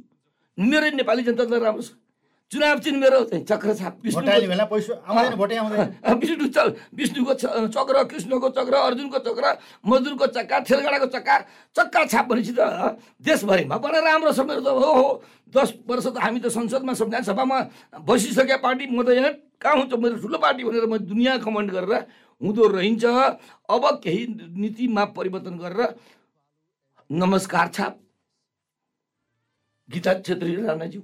मेरै 0.59 0.91
नेपाली 0.99 1.23
जनता 1.23 1.45
दल 1.47 1.61
राम्रो 1.63 1.83
छ। 1.87 1.95
चुनाव 2.55 2.79
चिन्ह 2.87 2.99
मेरो 3.03 3.19
चक्र 3.51 3.75
छाप। 3.75 3.95
आउँदैन 4.07 4.55
विष्णु 6.23 6.47
च 6.55 6.59
विष्णुको 6.95 7.35
छ- 7.35 7.67
चक्र 7.75 8.05
कृष्णको 8.15 8.49
चक्र 8.55 8.75
अर्जुनको 8.89 9.19
चक्र 9.27 9.45
मजदुरको 9.91 10.27
चक्का 10.39 10.59
ठेलगाडाको 10.71 11.07
चक्का 11.19 11.37
चक्का 11.77 12.01
छाप 12.15 12.25
भनेपछि 12.31 12.53
त 12.55 12.63
देशभरिमा 13.27 13.77
बडा 13.83 13.99
राम्रो 14.07 14.33
छ 14.33 14.41
मेरो 14.47 14.61
त। 14.63 14.69
हो 14.71 14.93
हो। 14.95 15.09
दस 15.55 15.69
वर्ष 15.89 16.07
त 16.15 16.17
हामी 16.23 16.41
त 16.41 16.47
संसदमा 16.55 16.93
संविधान 16.95 17.23
सभामा 17.27 17.59
बसिसके 18.07 18.57
पार्टी 18.63 18.87
म 18.95 19.03
त 19.03 19.09
यहाँ 19.19 19.33
कहाँ 19.59 19.75
हुन्छ? 19.77 19.93
मेरो 19.99 20.17
ठुलो 20.23 20.39
पार्टी 20.39 20.63
भनेर 20.65 20.87
म 20.87 20.97
दुनियाँ 21.11 21.39
कमान्ड 21.43 21.71
गरेर 21.75 22.07
हुँदो 22.41 22.63
रहन्छ। 22.77 23.05
अब 23.71 23.83
केही 24.05 24.23
नीतिमा 24.63 25.05
परिवर्तन 25.17 25.55
गरेर 25.59 25.95
नमस्कार 27.11 27.69
छाप। 27.75 27.93
गीता 29.89 30.13
छेत्री 30.27 30.55
राणाज्यू। 30.65 31.03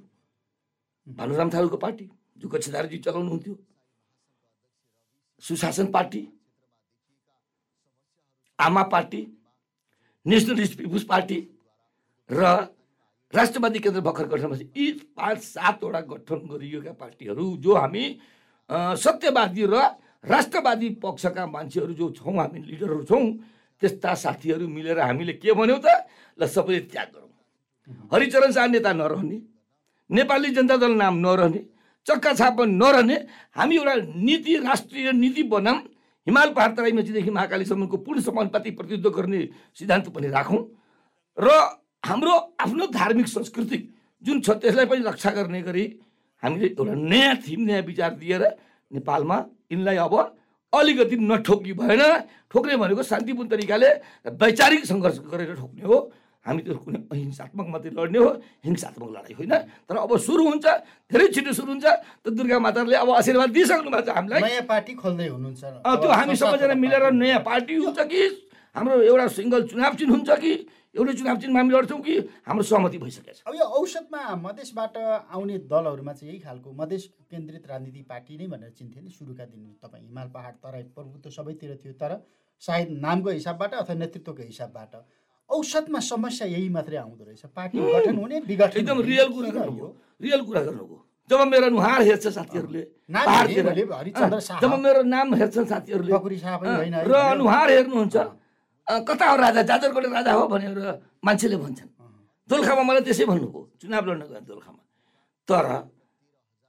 भानुराम 1.16 1.50
थारूको 1.50 1.76
पार्टी 1.76 2.08
जो 2.38 2.48
कक्षधारजी 2.48 2.98
चलाउनुहुन्थ्यो। 2.98 3.54
सुशासन 5.42 5.86
पार्टी 5.90 6.22
आमा 8.58 8.82
पार्टी 8.92 9.20
नेसनलिस्ट 10.26 10.78
पिपुल्स 10.78 11.04
पार्टी 11.04 11.38
र 12.30 12.42
राष्ट्रवादी 13.32 13.78
केन्द्र 13.78 14.00
भर्खर 14.00 14.26
गठन 14.28 14.48
भएपछि 14.48 14.66
यी 14.76 14.90
पाँच 15.16 15.38
सातवटा 15.38 16.00
गठन 16.10 16.46
गरिएका 16.50 16.92
पार्टीहरू 16.92 17.56
जो 17.56 17.74
हामी 17.74 18.04
सत्यवादी 18.70 19.66
र 19.66 19.74
राष्ट्रवादी 20.24 20.88
पक्षका 21.02 21.46
मान्छेहरू 21.46 21.92
जो 21.94 22.10
छौँ 22.12 22.36
हामी 22.36 22.60
लिडरहरू 22.60 23.04
छौँ 23.04 23.24
त्यस्ता 23.82 24.14
साथीहरू 24.14 24.68
मिलेर 24.68 25.00
हामीले 25.00 25.32
के 25.40 25.52
भन्यौँ 25.52 25.80
त? 25.80 25.88
ल 26.38 26.46
सबैले 26.46 26.80
त्याग 26.92 27.08
गरौँ। 27.14 27.32
हरिचरण 28.12 28.52
शाह 28.52 28.66
नेता 28.66 28.92
नरहने 28.92 29.38
नेपाली 30.10 30.50
जनता 30.54 30.76
दल 30.76 30.92
नाम 30.96 31.14
नरहने 31.26 31.60
चक्का 32.06 32.32
छाप 32.34 32.60
नरहने 32.60 33.16
हामी 33.56 33.76
एउटा 33.76 33.94
नीति 34.18 34.56
राष्ट्रिय 34.66 35.12
नीति 35.12 35.42
बनाऊँ 35.52 35.82
हिमाल 36.26 36.52
पहाड 36.54 36.76
तराई 36.76 36.92
मेचीदेखि 36.92 37.30
महाकालीसम्मको 37.30 37.96
पूर्ण 37.96 38.20
समानुपातिक 38.20 38.76
प्रतिनिधित्व 38.76 39.10
गर्ने 39.10 39.40
सिद्धान्त 39.78 40.08
पनि 40.14 40.28
राखौँ 40.28 40.62
र 41.38 41.48
हाम्रो 42.06 42.34
आफ्नो 42.60 42.86
धार्मिक 42.96 43.28
सांस्कृतिक 43.28 43.88
जुन 44.22 44.40
छ 44.40 44.50
त्यसलाई 44.60 44.86
पनि 44.86 45.04
रक्षा 45.06 45.30
गर्ने 45.30 45.62
गरी 45.62 45.84
हामीले 46.42 46.66
एउटा 46.68 46.94
नयाँ 46.94 47.34
थिम 47.44 47.60
नयाँ 47.68 47.82
विचार 47.82 48.10
दिएर 48.20 48.42
नेपालमा 48.90 49.36
यिनलाई 49.72 49.96
अब 49.96 50.14
अलिकति 50.72 51.16
नठोकी 51.20 51.72
भएन। 51.72 52.02
ठोक्ने 52.50 52.76
भनेको 52.76 53.02
शान्तिपूर्ण 53.02 53.48
तरिकाले 53.50 53.88
वैचारिक 54.40 54.84
सङ्घर्ष 54.86 55.18
गरेर 55.30 55.54
ठोक्ने 55.54 55.82
हो। 55.82 55.98
हामी 56.50 56.62
त्यो 56.66 56.74
कुनै 56.82 56.98
अहिंसात्मक 57.14 57.66
मात्रै 57.70 57.90
लड्ने 57.94 58.18
हो 58.18 58.30
हिंसात्मक 58.66 59.08
लडाइँ 59.14 59.34
होइन। 59.38 59.54
तर 59.86 59.96
अब 60.02 60.12
सुरु 60.18 60.42
हुन्छ 60.50 60.66
धेरै 61.06 61.26
छिटो 61.30 61.52
सुरु 61.54 61.70
हुन्छ 61.78 61.86
त 61.86 62.26
दुर्गा 62.34 62.58
माताले 62.58 62.96
अब 62.98 63.10
आशीर्वाद 63.22 63.50
दिइसक्नु 63.54 63.90
भएको 63.90 64.02
छ 64.02 64.10
हामीलाई। 64.18 64.40
नयाँ 64.42 64.66
पार्टी 64.66 64.92
खोल्दै 64.98 65.28
हुनुहुन्छ 65.30 65.62
त्यो 65.86 66.10
हामी 66.10 66.34
सबैजना 66.42 66.74
मिलेर 66.74 67.04
नयाँ 67.14 67.40
पार्टी 67.46 67.74
हुन्छ 67.86 67.98
कि? 68.10 68.22
हाम्रो 68.74 68.94
एउटा 69.02 69.26
सिङ्गल 69.38 69.60
चुनाव 69.70 69.92
चिन्ह 69.98 70.12
हुन्छ 70.14 70.30
कि? 70.42 70.52
एउटै 70.90 71.14
चुनाव 71.18 71.36
चिन्हमा 71.38 71.58
हामी 71.60 71.72
लड्छौँ 71.74 72.02
कि? 72.02 72.14
हाम्रो 72.46 72.64
सहमति 72.66 72.98
भइसकेको 72.98 73.34
छ। 73.34 73.42
अब 73.46 73.54
यो 73.54 73.66
औसतमा 73.78 74.20
मधेसबाट 74.42 74.94
आउने 75.30 75.56
दलहरूमा 75.70 76.12
चाहिँ 76.18 76.30
यही 76.30 76.38
खालको 76.42 76.68
मधेस 76.74 77.02
केन्द्रित 77.30 77.64
राजनीति 77.70 78.02
पार्टी 78.10 78.38
नै 78.38 78.46
भनेर 78.50 78.70
चिन्थे 78.78 78.98
नि 79.02 79.10
सुरुका 79.10 79.44
दिन। 79.46 79.78
तपाईँ 79.78 80.02
हिमाल 80.06 80.28
पहाड 80.34 80.54
तराई 80.62 80.82
प्रभुत्व 80.94 81.30
सबैतिर 81.30 81.78
थियो 81.82 81.94
तर 81.94 82.18
सायद 82.62 82.88
नामको 83.06 83.30
हिसाबबाट 83.30 83.74
अथवा 83.74 83.94
नेतृत्वको 84.02 84.42
हिसाबबाट। 84.42 84.92
औसतमा 85.50 86.00
समस्या 86.00 86.46
यही 86.46 86.68
मात्रै 86.70 86.96
आउँदो 86.96 87.24
रहेछ। 87.24 87.42
पार्टी 87.54 87.78
गठन 87.78 88.16
हुने 88.16 88.36
विघटन 88.46 88.78
एकदम। 88.80 89.00
रियल 89.02 89.28
कुरा 89.34 89.48
यो? 89.48 89.88
रियल 90.22 90.40
कुरा 90.46 90.60
गर्नुभयो 90.62 90.98
जब 91.30 91.40
मेरो 91.46 91.68
नुहार 91.70 92.00
हेर्छ 92.02 92.26
साथीहरूले। 92.26 92.82
जब 94.62 94.72
मेरो 94.84 95.02
नाम 95.02 95.34
हेर्छन् 95.34 95.66
साथीहरूले 95.66 96.12
र। 97.06 97.14
अनुहार 97.14 97.70
हेर्नुहुन्छ। 97.70 98.16
कता 99.06 99.24
हो 99.30 99.36
राजा? 99.36 99.62
जाजरकोटे 99.62 100.08
राजा 100.10 100.32
हो 100.32 100.46
भनेर 100.50 100.78
मान्छेले 101.24 101.56
भन्छन्। 101.56 101.90
दोलखामा 102.50 102.82
मलाई 102.82 103.02
त्यसै 103.06 103.24
भन्नुभयो 103.30 103.62
चुनाव 103.80 104.02
लड्न 104.06 104.22
गयो 104.26 104.40
दोलखामा। 104.50 104.80
तर 105.48 105.66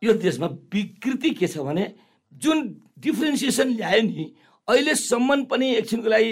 यो 0.01 0.13
देशमा 0.13 0.47
विकृति 0.73 1.29
के 1.37 1.47
छ 1.47 1.57
भने 1.65 1.85
जुन 2.33 2.57
डिफ्रेन्सिएसन 3.01 3.67
ल्यायो 3.81 4.01
नि 4.05 4.25
अहिलेसम्म 4.71 5.43
पनि 5.51 5.67
एकछिनको 5.75 6.09
लागि 6.09 6.31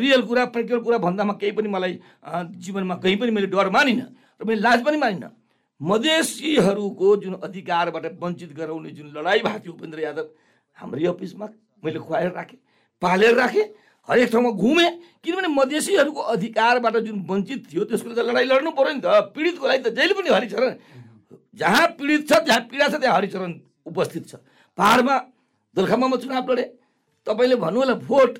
रियल 0.00 0.22
कुरा 0.28 0.44
प्र्याक्टिकल 0.54 0.80
कुरा 0.86 0.98
भन्दामा 1.02 1.32
केही 1.42 1.52
पनि 1.58 1.68
मलाई 1.68 1.98
जीवनमा 2.62 2.94
कहीँ 3.02 3.16
पनि 3.18 3.30
मैले 3.30 3.46
डर 3.50 3.70
मानिनँ 3.70 4.08
र 4.40 4.44
मैले 4.46 4.60
लाज 4.60 4.84
पनि 4.86 4.96
मानिनँ। 4.96 5.30
मधेसीहरूको 5.80 7.08
जुन 7.22 7.34
अधिकारबाट 7.44 8.04
वञ्चित 8.22 8.52
गराउने 8.56 8.90
जुन 8.96 9.06
लडाइँ 9.16 9.42
भएको 9.42 9.58
थियो 9.60 9.72
उपेन्द्र 9.72 10.00
यादव 10.00 10.26
हाम्रै 10.78 11.06
अफिसमा 11.06 11.46
मैले 11.84 11.98
खुवाएर 12.00 12.30
राखेँ 12.32 12.58
पालेर 13.02 13.34
राखेँ 13.36 13.66
हरेक 14.08 14.30
ठाउँमा 14.32 14.50
घुमेँ 14.56 14.90
किनभने 15.24 15.48
मधेसीहरूको 15.52 16.20
अधिकारबाट 16.32 16.96
जुन 17.06 17.16
वञ्चित 17.28 17.60
थियो 17.68 17.84
त्यसको 17.90 18.14
त 18.14 18.24
लडाइँ 18.24 18.46
लड्नु 18.46 18.70
पऱ्यो 18.72 18.92
नि 18.94 19.00
त 19.04 19.06
पीडितको 19.34 19.66
लागि 19.66 19.82
त 19.84 19.88
जहिले 19.92 20.14
पनि 20.14 20.28
हरिचरण। 20.30 20.72
जहाँ 21.60 21.86
पीडित 21.98 22.22
छ 22.30 22.32
जहाँ 22.46 22.60
पीडा 22.70 22.86
छ 22.88 22.94
त्यहाँ 22.96 23.16
हरिचरण 23.16 23.50
उपस्थित 23.84 24.24
छ। 24.30 24.34
पाहाडमा 24.78 25.14
दोलखामा 25.76 26.06
म 26.06 26.16
चुनाव 26.16 26.52
लडेँ। 26.52 26.68
तपाईँले 27.26 27.56
भन्नु 27.58 27.78
होला 27.80 27.94
भोट 28.06 28.32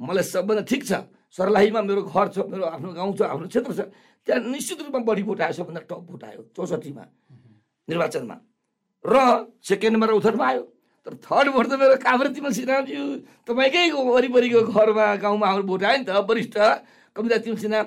मलाई 0.00 0.24
सबभन्दा 0.34 0.62
ठिक 0.66 0.82
छ। 0.84 0.92
सर्लाहीमा 1.32 1.80
मेरो 1.88 2.02
घर 2.02 2.26
छ 2.34 2.38
मेरो 2.50 2.64
आफ्नो 2.76 2.92
गाउँ 2.92 3.12
छ 3.16 3.22
आफ्नो 3.22 3.46
क्षेत्र 3.48 3.72
छ। 3.72 3.80
त्यहाँ 4.26 4.40
निश्चित 4.52 4.78
रूपमा 4.84 5.00
बढी 5.08 5.22
भोट 5.22 5.40
आयो 5.40 5.54
सबभन्दा 5.56 5.82
टप 5.88 6.02
भोट 6.10 6.22
आयो 6.24 6.40
चौसठीमा 6.56 7.04
निर्वाचनमा। 7.88 8.36
र 9.04 9.14
सेकेन्डमा 9.64 10.06
रौथरमा 10.06 10.46
आयो। 10.46 10.62
तर 11.06 11.14
थर्ड 11.18 11.48
भोट 11.50 11.66
त 11.66 11.74
मेरो 11.82 11.96
काभ्रेतीमा 11.98 12.50
सिन्हाज्यू 12.54 13.02
तपाईँकै 13.48 13.90
वरिपरिको 13.90 14.60
घरमा 14.70 15.06
गाउँमा 15.18 15.46
हाम्रो 15.46 15.66
भोट 15.66 15.82
आयो 15.82 15.98
नि 15.98 16.04
त 16.06 16.10
वरिष्ठ 16.22 16.56
कविता 17.16 17.36
तिम 17.42 17.56
सिन्हा 17.58 17.80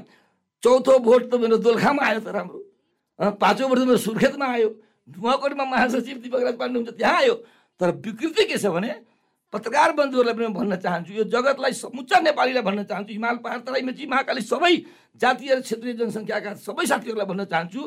चौथो 0.64 0.94
भोट 1.00 1.22
त 1.32 1.34
मेरो 1.40 1.58
दोलखामा 1.64 2.02
आयो 2.04 2.20
त 2.20 2.28
राम्रो। 2.36 2.60
पाँचौँ 3.40 3.68
भोट 3.70 3.80
त 3.80 3.88
मेरो 3.88 4.00
सुर्खेतमा 4.04 4.48
आयो। 4.52 4.70
नुवाकोटमा 5.08 5.64
महासचिव 5.64 6.18
दिपक 6.20 6.42
राज 6.44 6.56
पाण्डे 6.60 6.76
हुन्छ 6.76 6.92
त्यहाँ 7.00 7.16
आयो। 7.24 7.36
तर 7.80 7.90
विकृति 8.04 8.44
के 8.52 8.58
छ 8.58 8.68
भने 8.76 8.92
पत्रकार 9.56 9.92
बन्धुहरूलाई 9.96 10.36
पनि 10.36 10.48
भन्न 10.52 10.76
चाहन्छु 10.84 11.12
यो 11.16 11.24
जगतलाई 11.32 11.74
समुच्चा 11.80 12.20
नेपालीलाई 12.28 12.64
भन्न 12.68 12.84
चाहन्छु 12.92 13.12
हिमाल 13.14 13.36
पहाड 13.40 13.60
तराई 13.66 13.82
मेची 13.88 14.06
महाकाली 14.12 14.42
सबै 14.44 14.74
जातीय 15.22 15.56
र 15.56 15.60
क्षेत्रीय 15.64 15.94
जनसङ्ख्याका 16.00 16.54
सबै 16.68 16.86
साथीहरूलाई 16.92 17.28
भन्न 17.32 17.44
चाहन्छु 17.54 17.82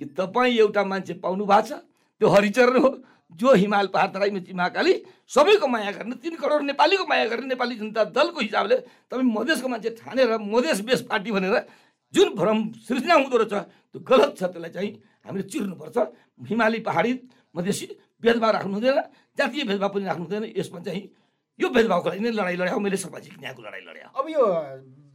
कि 0.00 0.04
तपाईँ 0.14 0.58
एउटा 0.62 0.82
मान्छे 0.86 1.14
पाउनु 1.18 1.44
भएको 1.50 1.66
छ 1.66 1.82
त्यो 2.20 2.28
हरिचरण 2.30 2.76
हो 2.78 2.90
जो 3.32 3.54
हिमाल 3.54 3.86
पहाड 3.94 4.08
तराई 4.14 4.30
मेची 4.36 4.52
महाकाली 4.54 4.92
सबैको 5.34 5.66
माया 5.66 5.90
गर्ने 5.98 6.14
तिन 6.22 6.34
करोड 6.38 6.62
नेपालीको 6.70 7.04
माया 7.10 7.26
गर्ने 7.30 7.46
नेपाली 7.54 7.74
जनता 7.82 8.04
दलको 8.14 8.40
हिसाबले 8.40 8.76
तपाईँ 9.10 9.30
मधेसको 9.34 9.68
मान्छे 9.68 9.90
ठानेर 9.98 10.38
मधेस 10.38 10.80
बेस 10.86 11.00
पार्टी 11.10 11.30
भनेर 11.30 11.56
जुन 12.14 12.28
भ्रम 12.34 12.58
सृजना 12.86 13.14
हुँदो 13.14 13.36
रहेछ 13.38 13.54
त्यो 13.90 14.00
गलत 14.10 14.30
छ 14.38 14.42
त्यसलाई 14.44 14.70
चाहिँ 14.74 14.90
हामीले 15.26 15.44
चिर्नुपर्छ। 15.46 15.96
हिमाली 16.50 16.78
पहाडी 16.86 17.12
मधेसी 17.54 17.86
भेदभाव 18.22 18.50
राख्नु 18.50 18.74
हुँदैन 18.74 18.98
जातीय 19.40 19.64
भेदभाव 19.64 19.90
पनि 19.94 20.04
राख्नु 20.04 20.24
हुँदैन 20.24 20.44
यसमा 20.56 20.80
चाहिँ 20.86 21.04
यो 21.58 21.68
भेदभावको 21.68 22.08
लागि 22.08 22.20
नै 22.20 22.30
लडाइँ 22.30 22.56
लड्या 22.56 22.74
हो 22.74 22.80
मैले 22.80 22.96
सामाजिक 22.96 23.34
न्यायको 23.40 23.62
लडाइँ 23.62 23.84
लड्या। 23.88 24.06
हो 24.08 24.22
अब 24.22 24.28
यो 24.30 24.44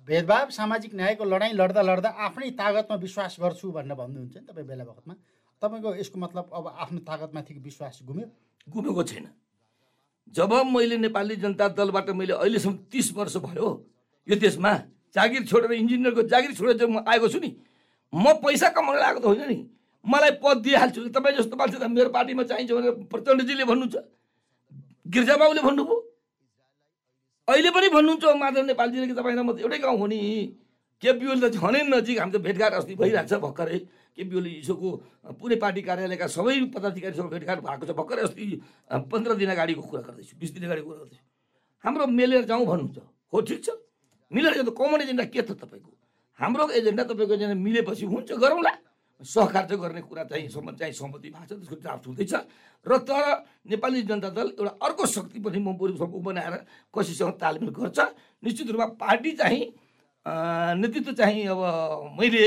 भेदभाव 0.08 0.50
सामाजिक 0.52 0.92
न्यायको 0.96 1.24
लडाइँ 1.26 1.54
लड्दा 1.54 1.82
लड्दा 1.82 2.10
आफ्नै 2.26 2.50
तागतमा 2.60 2.96
विश्वास 2.98 3.38
गर्छु 3.42 3.72
भनेर 3.72 3.96
भन्नुहुन्छ 3.98 4.36
नि 4.38 4.46
तपाईँ 4.46 4.68
बेला 4.68 4.84
बखतमा। 4.86 5.14
तपाईँको 5.62 5.96
यसको 5.96 6.18
मतलब 6.20 6.46
अब 6.54 6.66
आफ्नो 6.84 7.00
तागतमाथिको 7.10 7.62
विश्वास 7.62 8.00
घुम्यो 8.06 8.28
गुमेको 8.68 9.04
छैन। 9.04 9.26
जब 10.34 10.52
मैले 10.70 10.98
नेपाली 10.98 11.36
जनता 11.42 11.68
दलबाट 11.74 12.10
मैले 12.14 12.34
अहिलेसम्म 12.34 12.76
तिस 12.92 13.08
वर्ष 13.18 13.38
भयो 13.46 13.68
यो 14.28 14.36
देशमा 14.36 14.72
जागिर 15.16 15.46
छोडेर 15.46 15.72
इन्जिनियरको 15.72 16.22
जागिर 16.30 16.54
छोडेर 16.54 16.78
जब 16.78 16.90
म 16.90 17.04
आएको 17.08 17.28
छु 17.30 17.40
नि 17.40 17.50
म 18.14 18.34
पैसा 18.44 18.70
कमाउन 18.76 18.98
आएको 19.00 19.20
त 19.20 19.26
होइन 19.26 19.44
नि। 19.50 19.58
मलाई 20.06 20.32
पद 20.38 20.58
दिइहाल्छु 20.62 21.10
तपाईँ 21.10 21.36
जस्तो 21.38 21.56
मान्छे 21.58 21.78
त 21.78 21.90
मेरो 21.90 22.10
पार्टीमा 22.14 22.44
चाहिन्छ 22.46 22.72
भनेर 22.72 22.94
प्रचण्डजीले 23.10 23.66
भन्नुहुन्छ। 23.66 23.96
गिर्जाबाबुले 25.06 25.62
भन्नुभयो? 25.62 25.98
अहिले 27.48 27.70
पनि 27.72 27.88
भन्नुहुन्छ 27.96 28.26
माधव 28.42 28.64
नेपालजीले 28.66 29.08
कि 29.08 29.14
तपाईँ 29.14 29.38
म 29.38 29.58
एउटै 29.62 29.80
गाउँ 29.80 29.98
हो 29.98 30.08
नि। 30.08 30.18
केपी 31.02 31.26
ओली 31.28 31.42
त 31.46 31.54
झनै 31.54 31.82
नजिक 31.94 32.18
हामी 32.20 32.32
त 32.34 32.38
भेटघाट 32.42 32.74
अस्ति 32.74 32.96
भइरहेको 32.96 33.30
छ 33.30 33.38
भर्खरै। 33.38 33.80
केपी 34.18 34.34
ओली 34.36 34.52
हिजोको 34.64 34.90
पुरै 35.38 35.56
पार्टी 35.62 35.82
कार्यालयका 35.86 36.28
सबै 36.32 36.74
पदाधिकारीसँग 36.74 37.30
भेटघाट 37.30 37.60
भएको 37.62 37.86
छ 37.86 37.92
भर्खरै 38.00 38.22
अस्ति 38.26 38.44
पन्ध्र 39.12 39.32
दिन 39.36 39.50
अगाडिको 39.54 39.82
कुरा 39.82 40.02
गर्दैछु 40.08 40.34
बिस 40.40 40.52
दिन 40.56 40.64
अगाडिको 40.66 40.88
कुरा 40.90 41.00
गर्दैछु। 41.04 41.24
हाम्रो 41.84 42.06
मेलेर 42.10 42.44
जाउँ 42.50 42.66
भन्नुहुन्छ। 42.66 42.98
हो 43.30 43.38
ठिक 43.46 43.60
छ। 43.62 43.70
मिलेर 44.32 44.54
जाउँ 44.56 44.66
त 44.66 44.74
कमन 44.74 45.02
एजेन्डा 45.06 45.26
के 45.30 45.42
त 45.46 45.52
तपाईँको? 45.54 45.92
हाम्रो 46.40 46.64
एजेन्डा 46.80 47.04
तपाईँको 47.04 47.34
एजेन्डा 47.38 47.56
मिलेपछि 47.62 48.06
हुन्छ 48.10 48.30
गरौँला। 48.42 48.74
सहकार्य 49.24 49.76
गर्ने 49.78 50.02
कुरा 50.02 50.24
चाहिँ 50.28 50.50
सम्म 50.50 50.72
चाहिँ 50.76 50.94
सहमति 50.94 51.30
भएको 51.30 51.46
छ 51.46 51.52
त्यसको 51.56 51.76
ड्राफ्ट 51.76 52.08
हुँदैछ। 52.08 52.34
र 52.86 52.98
तर 53.08 53.24
नेपाली 53.72 54.02
जनता 54.04 54.30
दल 54.30 54.48
एउटा 54.60 54.74
अर्को 54.86 55.06
शक्ति 55.06 55.40
पनि 55.40 55.60
म 55.60 55.78
बरु 55.80 55.94
बनाएर 55.96 56.56
कसैसँग 56.92 57.40
तालमेल 57.40 57.70
गर्छ। 57.72 58.00
निश्चित 58.44 58.70
रूपमा 58.72 58.86
पार्टी 59.00 59.32
चाहिँ 59.40 59.64
नेतृत्व 60.82 61.12
चाहिँ 61.16 61.46
अब 61.48 61.62
मैले 62.20 62.44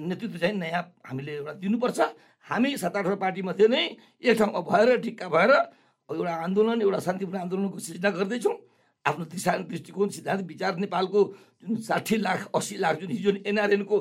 नेतृत्व 0.00 0.38
चाहिँ 0.38 0.54
नयाँ 0.56 0.82
हामीले 1.04 1.32
एउटा 1.36 1.52
दिनुपर्छ। 1.60 2.00
हामी 2.48 2.76
सात 2.80 2.96
आठवटा 2.96 3.16
पार्टीमध्ये 3.20 3.68
नै 3.68 3.84
एक 4.24 4.38
ठाउँमा 4.38 4.60
भएर 4.64 4.96
ढिक्का 5.04 5.28
भएर 5.28 5.50
एउटा 6.08 6.32
आन्दोलन 6.32 6.80
एउटा 6.80 6.98
शान्तिपूर्ण 7.04 7.38
आन्दोलनको 7.44 7.78
सिर्जना 7.78 8.10
गर्दैछौँ। 8.10 8.56
आफ्नो 9.04 9.24
दिशा 9.28 9.52
दृष्टिकोण 9.68 10.08
सिद्धान्त 10.08 10.42
विचार 10.48 10.76
नेपालको 10.80 11.20
जुन 11.60 11.76
साठी 11.84 12.16
लाख 12.16 12.48
अस्सी 12.56 12.76
लाख 12.80 12.94
जुन 13.00 13.10
हिजो 13.10 13.30
एनआरएनको 13.44 13.96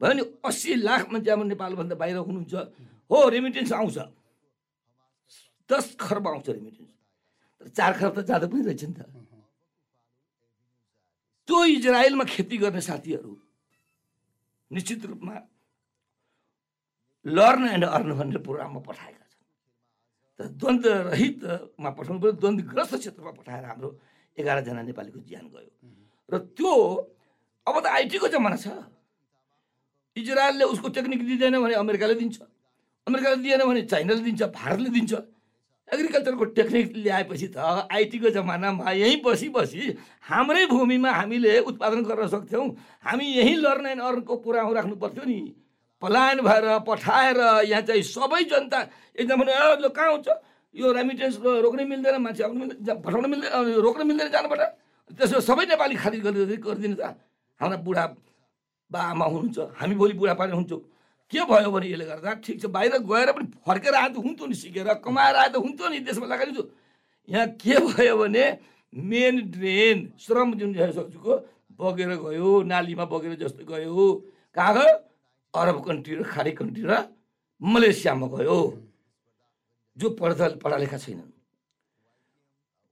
भयो 0.00 0.12
नि 0.16 0.22
अस्सी 0.48 0.74
लाख 0.80 1.02
मान्छे 1.12 1.30
अब 1.30 1.40
नेपालभन्दा 1.52 1.94
बाहिर 2.00 2.16
हुनुहुन्छ। 2.16 2.54
हो 3.10 3.18
रेमिटेन्स 3.28 3.72
आउँछ। 3.72 3.98
दस 5.70 5.86
खर्ब 6.00 6.24
आउँछ 6.28 6.48
रेमिटेन्स 6.48 6.92
तर 7.60 7.68
चार 7.76 7.92
खर्ब 8.00 8.12
त 8.16 8.26
जाँदा 8.26 8.46
पनि 8.48 8.62
रहेछ 8.64 8.84
नि 8.84 8.94
त। 8.96 9.00
त्यो 11.48 11.58
इजरायलमा 11.76 12.24
खेती 12.24 12.56
गर्ने 12.62 12.80
साथीहरू 12.80 13.32
निश्चित 14.70 15.04
रूपमा 15.10 15.34
लर्न 17.26 17.64
एन्ड 17.74 17.84
अर्न 17.84 18.10
भनेर 18.16 18.38
प्रोग्राममा 18.40 18.80
पठाएका 18.86 19.26
छन्। 20.40 20.56
तर 20.80 21.10
रहितमा 21.10 21.90
पठाउनु 21.90 22.20
पऱ्यो 22.22 22.32
द्वन्द्वग्रस्त 22.40 22.94
क्षेत्रमा 23.02 23.32
पठाएर 23.36 23.64
हाम्रो 23.66 23.88
एघारजना 24.38 24.82
नेपालीको 24.88 25.18
ज्यान 25.28 25.46
गयो। 25.52 25.72
र 26.32 26.34
त्यो 26.56 26.72
अब 27.66 27.74
त 27.82 27.86
आइटीको 27.98 28.26
जमाना 28.30 28.56
छ। 28.56 28.66
इजरायलले 30.16 30.64
उसको 30.74 30.88
टेक्निक 30.96 31.26
दिँदैन 31.26 31.58
भने 31.62 31.74
अमेरिकाले 31.82 32.14
दिन्छ 32.22 32.38
अमेरिकाले 33.06 33.36
दिएन 33.42 33.62
भने 33.68 33.82
चाइनाले 33.92 34.22
दिन्छ 34.28 34.42
भारतले 34.58 34.90
दिन्छ 34.96 35.12
एग्रिकल्चरको 35.88 36.44
टेक्निक 36.56 36.92
ल्याएपछि 36.96 37.46
त 37.54 37.58
आइटीको 37.90 38.30
जमानामा 38.36 38.90
यहीँ 38.94 39.16
बसी 39.24 39.48
बसी 39.54 39.96
हाम्रै 40.30 40.66
भूमिमा 40.72 41.10
हामीले 41.12 41.58
उत्पादन 41.70 42.02
गर्न 42.10 42.26
सक्थ्यौँ 42.34 42.66
हामी 43.06 43.26
यहीँ 43.38 43.56
लर्न 43.64 43.86
एन्ड 43.94 44.02
अर्नको 44.10 44.36
पुऱ्याउ 44.44 44.72
राख्नु 44.74 44.96
पर्थ्यो 45.02 45.24
नि 45.30 45.38
पलायन 46.02 46.40
भएर 46.46 46.66
पठाएर 46.86 47.38
यहाँ 47.70 47.82
चाहिँ 47.90 48.02
सबै 48.02 48.42
जनता 48.50 48.78
एकदम 49.18 49.36
भने 49.42 49.52
"ए, 49.52 49.76
ल 49.82 49.88
कहाँ 49.90 50.10
हुन्छ 50.14 50.28
यो 50.74 50.92
रेमिटेन्स 50.94 51.36
रोक्नै 51.66 51.84
मिल्दैन 51.90 52.16
मान्छे 52.22 52.42
आउनु 52.46 52.58
मिल्दैन 52.64 52.96
पठाउनु 53.02 53.28
मिल्दैन 53.28 53.74
रोक्न 53.86 54.06
मिल्दैन 54.06 54.28
जानुपर्छ 54.30 54.62
त्यसो 55.10 55.40
सबै 55.50 55.64
नेपाली 55.74 55.94
खारिज 56.02 56.20
गरिदिनु 56.22 56.96
त 57.02 57.18
हाम्रा 57.60 57.76
बुढा 57.84 58.04
बा 58.92 58.98
आमा 59.10 59.24
हुनुहुन्छ 59.24 59.58
हामी 59.80 59.94
भोलि 59.94 60.14
बुढापानी 60.18 60.52
हुन्छौँ। 60.52 60.80
के 61.32 61.40
भयो 61.46 61.70
भने 61.70 61.86
यसले 61.86 62.04
गर्दा? 62.10 62.30
ठिक 62.42 62.56
छ 62.60 62.66
बाहिर 62.74 62.98
गएर 63.06 63.30
पनि 63.32 63.46
फर्केर 63.62 63.94
आए 63.94 64.08
त 64.10 64.16
हुन्थ्यो 64.18 64.46
नि 64.50 64.54
सिकेर 64.54 64.88
कमाएर 65.04 65.36
आए 65.36 65.48
त 65.54 65.56
हुन्थ्यो 65.62 65.88
नि 65.88 65.98
देशमा 66.02 66.26
लगाइदिन्छु 66.26 66.64
यहाँ 67.28 67.46
के 67.62 67.74
भयो 67.86 68.16
भने 68.18 68.44
मेन 68.92 69.36
ड्रेन 69.54 69.98
श्रम 70.18 70.54
जुन 70.58 70.74
सोचेको 70.74 71.32
बगेर 71.78 72.10
गयो 72.18 72.50
नालीमा 72.66 73.04
बगेर 73.06 73.34
जस्तो 73.38 73.62
गयो। 73.64 73.94
कहाँ 74.56 74.74
गयो? 74.74 74.94
अरब 75.54 75.78
कन्ट्री 75.86 76.14
र 76.18 76.22
खाडी 76.26 76.52
कन्ट्री 76.58 76.82
र 76.90 76.92
मलेसियामा 77.62 78.26
गयो। 78.26 78.58
जो 79.96 80.06
पढ्दा 80.18 80.46
पढालेखा 80.58 80.98
छैनन्। 80.98 81.29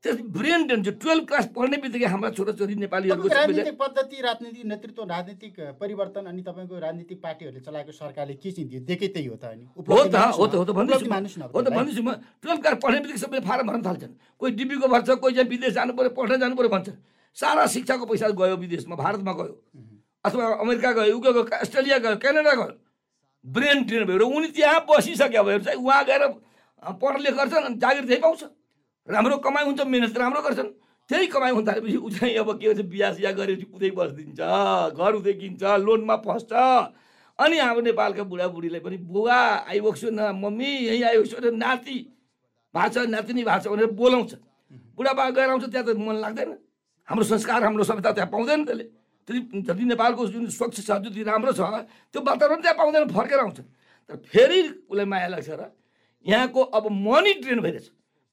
त्यस 0.04 0.18
ब्रेन 0.30 0.66
ड्रेन 0.66 0.82
जो 0.82 0.90
टुवेल्भ 1.02 1.24
क्लास 1.26 1.46
पढ्ने 1.54 1.76
बित्तिकै 1.82 2.06
हाम्रा 2.06 2.30
छोराछोरी 2.30 2.74
नेपालीहरूको 2.78 3.28
राजनीतिक 3.28 3.76
पद्धति 3.78 4.20
राजनीतिक 4.22 4.64
नेतृत्व 4.70 5.02
राजनीतिक 5.10 5.54
परिवर्तन 5.80 6.24
अनि 6.30 6.42
तपाईँको 6.46 6.78
राजनीतिक 6.78 7.18
पार्टीहरूले 7.22 7.60
चलाएको 7.66 7.92
सरकारले 7.92 8.34
के 8.38 8.50
चाहिँ 8.50 8.68
दियो? 8.68 8.80
देखे 8.86 9.08
त्यही 9.10 9.26
हो 9.26 9.36
त 9.42 9.44
अनि। 9.50 9.64
हो 9.74 9.82
त 9.82 10.14
हो 10.38 10.46
त 10.46 10.54
हो 10.54 10.64
त 10.64 10.70
भन्दैछु। 10.70 11.06
हो 11.50 11.62
त 11.62 11.68
भन्दैछु 11.74 12.02
म। 12.02 12.14
टुवेल्भ 12.38 12.60
क्लास 12.62 12.78
पढ्ने 12.78 12.98
बित्तिकै 13.02 13.20
सबै 13.26 13.40
फारम 13.42 13.66
भर्न 13.66 13.82
थाल्छन्। 13.82 14.12
कोही 14.38 14.50
डिबीको 14.54 14.86
भर्छ 14.86 15.08
कोही 15.18 15.34
चाहिँ 15.34 15.48
विदेश 15.50 15.72
जानु 15.74 15.92
पऱ्यो 15.98 16.10
पढ्न 16.14 16.38
जानु 16.46 16.54
पऱ्यो 16.54 16.70
भन्छ। 16.70 16.88
सारा 17.36 17.66
शिक्षाको 17.66 18.06
पैसा 18.06 18.28
गयो 18.38 18.56
विदेशमा 18.56 18.94
भारतमा 19.02 19.32
गयो। 19.34 19.54
अथवा 20.24 20.44
अमेरिका 20.62 20.90
गयो 20.94 21.10
युके 21.10 21.32
गयो 21.32 21.42
अस्ट्रेलिया 21.58 21.98
गयो 22.06 22.16
क्यानाडा 22.22 22.54
गयो। 22.54 22.70
ब्रेन 23.44 23.82
ट्रेन 23.82 24.02
भयो 24.06 24.18
र 24.18 24.24
उनी 24.30 24.48
त्यहाँ 24.54 24.78
बसिसक्यो 24.86 25.42
भएर 25.42 25.60
चाहिँ 25.66 25.78
उहाँ 25.82 26.04
गएर 26.06 26.22
अँ, 26.22 26.94
पढले 27.02 27.30
गर्छन् 27.34 27.64
अनि 27.66 27.76
जागिर 27.82 28.04
त्यही 28.06 28.22
पाउँछ। 28.22 28.42
राम्रो 29.08 29.36
कमाइ 29.40 29.64
हुन्छ 29.64 29.80
मिहिनेत 29.88 30.18
राम्रो 30.18 30.40
गर्छन्। 30.42 30.70
त्यही 31.10 31.26
कमाइ 31.32 31.50
हुन 31.56 31.64
थालेपछि 31.64 31.96
ऊ 31.96 32.08
चाहिँ 32.12 32.34
अब 32.36 32.48
के 32.60 32.68
भन्छ 32.68 32.80
बिहा 32.92 33.08
सिहा 33.16 33.32
गरेपछि 33.32 33.66
उतै 33.74 33.90
बसिदिन्छ 33.96 34.40
घर 34.92 35.12
उतै 35.16 35.32
किन्छ 35.40 35.62
लोनमा 35.80 36.16
फस्छ 36.20 36.52
अनि 37.38 37.56
हाम्रो 37.58 37.82
नेपालका 37.88 38.22
बुढाबुढीलाई 38.28 38.80
पनि 38.84 38.96
बुवा 39.08 39.38
आइबक्छु 39.72 40.08
न 40.12 40.20
मम्मी 40.36 40.70
यहीँ 40.88 41.02
आइबक्छु 41.02 41.36
न 41.40 41.56
नाति 41.56 41.96
छ 42.74 42.96
नातिनी 43.08 43.42
छ 43.42 43.66
भनेर 43.72 43.86
बोलाउँछ। 43.96 44.32
बुढाबा 44.96 45.30
गएर 45.30 45.48
आउँछ 45.50 45.64
त्यहाँ 45.72 45.86
त 45.86 45.96
मन 45.96 46.16
लाग्दैन। 46.20 46.50
हाम्रो 47.08 47.24
संस्कार 47.24 47.64
हाम्रो 47.64 47.84
सभ्यता 47.84 48.12
त्यहाँ 48.12 48.30
पाउँदैन 48.30 48.64
त्यसले। 48.64 48.84
त्यति 49.28 49.40
जति 49.64 49.84
नेपालको 49.88 50.26
जुन 50.28 50.46
स्वच्छ 50.52 50.76
छ 50.76 50.90
जति 51.08 51.22
राम्रो 51.24 51.52
छ 51.56 51.60
त्यो 52.12 52.20
वातावरण 52.20 52.60
त्यहाँ 52.60 52.76
पाउँदैन 52.76 53.08
फर्केर 53.08 53.38
आउँछ। 53.38 53.58
तर 54.10 54.16
फेरि 54.28 54.60
उसलाई 54.92 55.06
माया 55.08 55.28
लाग्छ 55.32 55.48
र 55.48 55.72
यहाँको 56.26 56.60
अब 56.76 56.84
मनी 56.92 57.32
ट्रेन 57.40 57.60
भइरहेछ। 57.64 57.86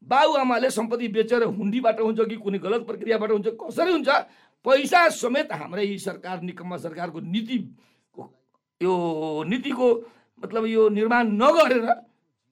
बाबुआमाले 0.03 0.69
सम्पत्ति 0.69 1.07
बेचेर 1.07 1.43
हुन्डीबाट 1.43 1.99
हुन्छ 1.99 2.19
कि 2.29 2.35
कुनै 2.35 2.59
गलत 2.59 2.81
प्रक्रियाबाट 2.87 3.31
हुन्छ 3.31 3.47
कसरी 3.61 3.91
हुन्छ? 3.91 4.09
पैसा 4.65 4.99
समेत 5.11 5.51
हाम्रै 5.53 5.97
सरकार 5.97 6.41
निकम्मा 6.41 6.77
सरकारको 6.77 7.19
नीतिको 7.21 8.23
यो 8.81 8.93
नीतिको 9.47 9.87
मतलब 10.43 10.65
यो 10.65 10.89
निर्माण 10.89 11.25
नगरेर 11.37 11.85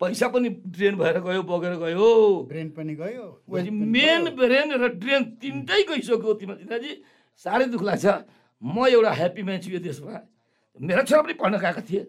पैसा 0.01 0.27
पनि 0.27 0.49
ड्रेन 0.49 0.95
भएर 0.97 1.19
गयो 1.21 1.41
बगेर 1.43 1.73
गयो। 1.77 2.07
ब्रेन 2.49 2.69
पनि 2.77 2.95
गयो 2.95 3.25
मेन 3.49 4.29
ब्रेन 4.35 4.71
र 4.73 4.87
ड्रेन 4.97 5.23
तिनटै 5.41 5.81
गइसक्यो 5.89 6.33
तिम्रो 6.33 6.55
दिनाजी 6.57 6.91
साह्रै 7.45 7.65
दुःख 7.73 7.83
लाग्छ। 7.83 8.05
म 8.61 8.85
एउटा 8.87 9.11
ह्याप्पी 9.11 9.43
मान्छे 9.43 9.71
यो 9.71 9.79
देशमा। 9.79 10.13
मेरा 10.79 11.03
छोरा 11.03 11.21
पनि 11.21 11.33
पढ्न 11.33 11.57
गएका 11.59 11.81
थिए। 11.89 12.03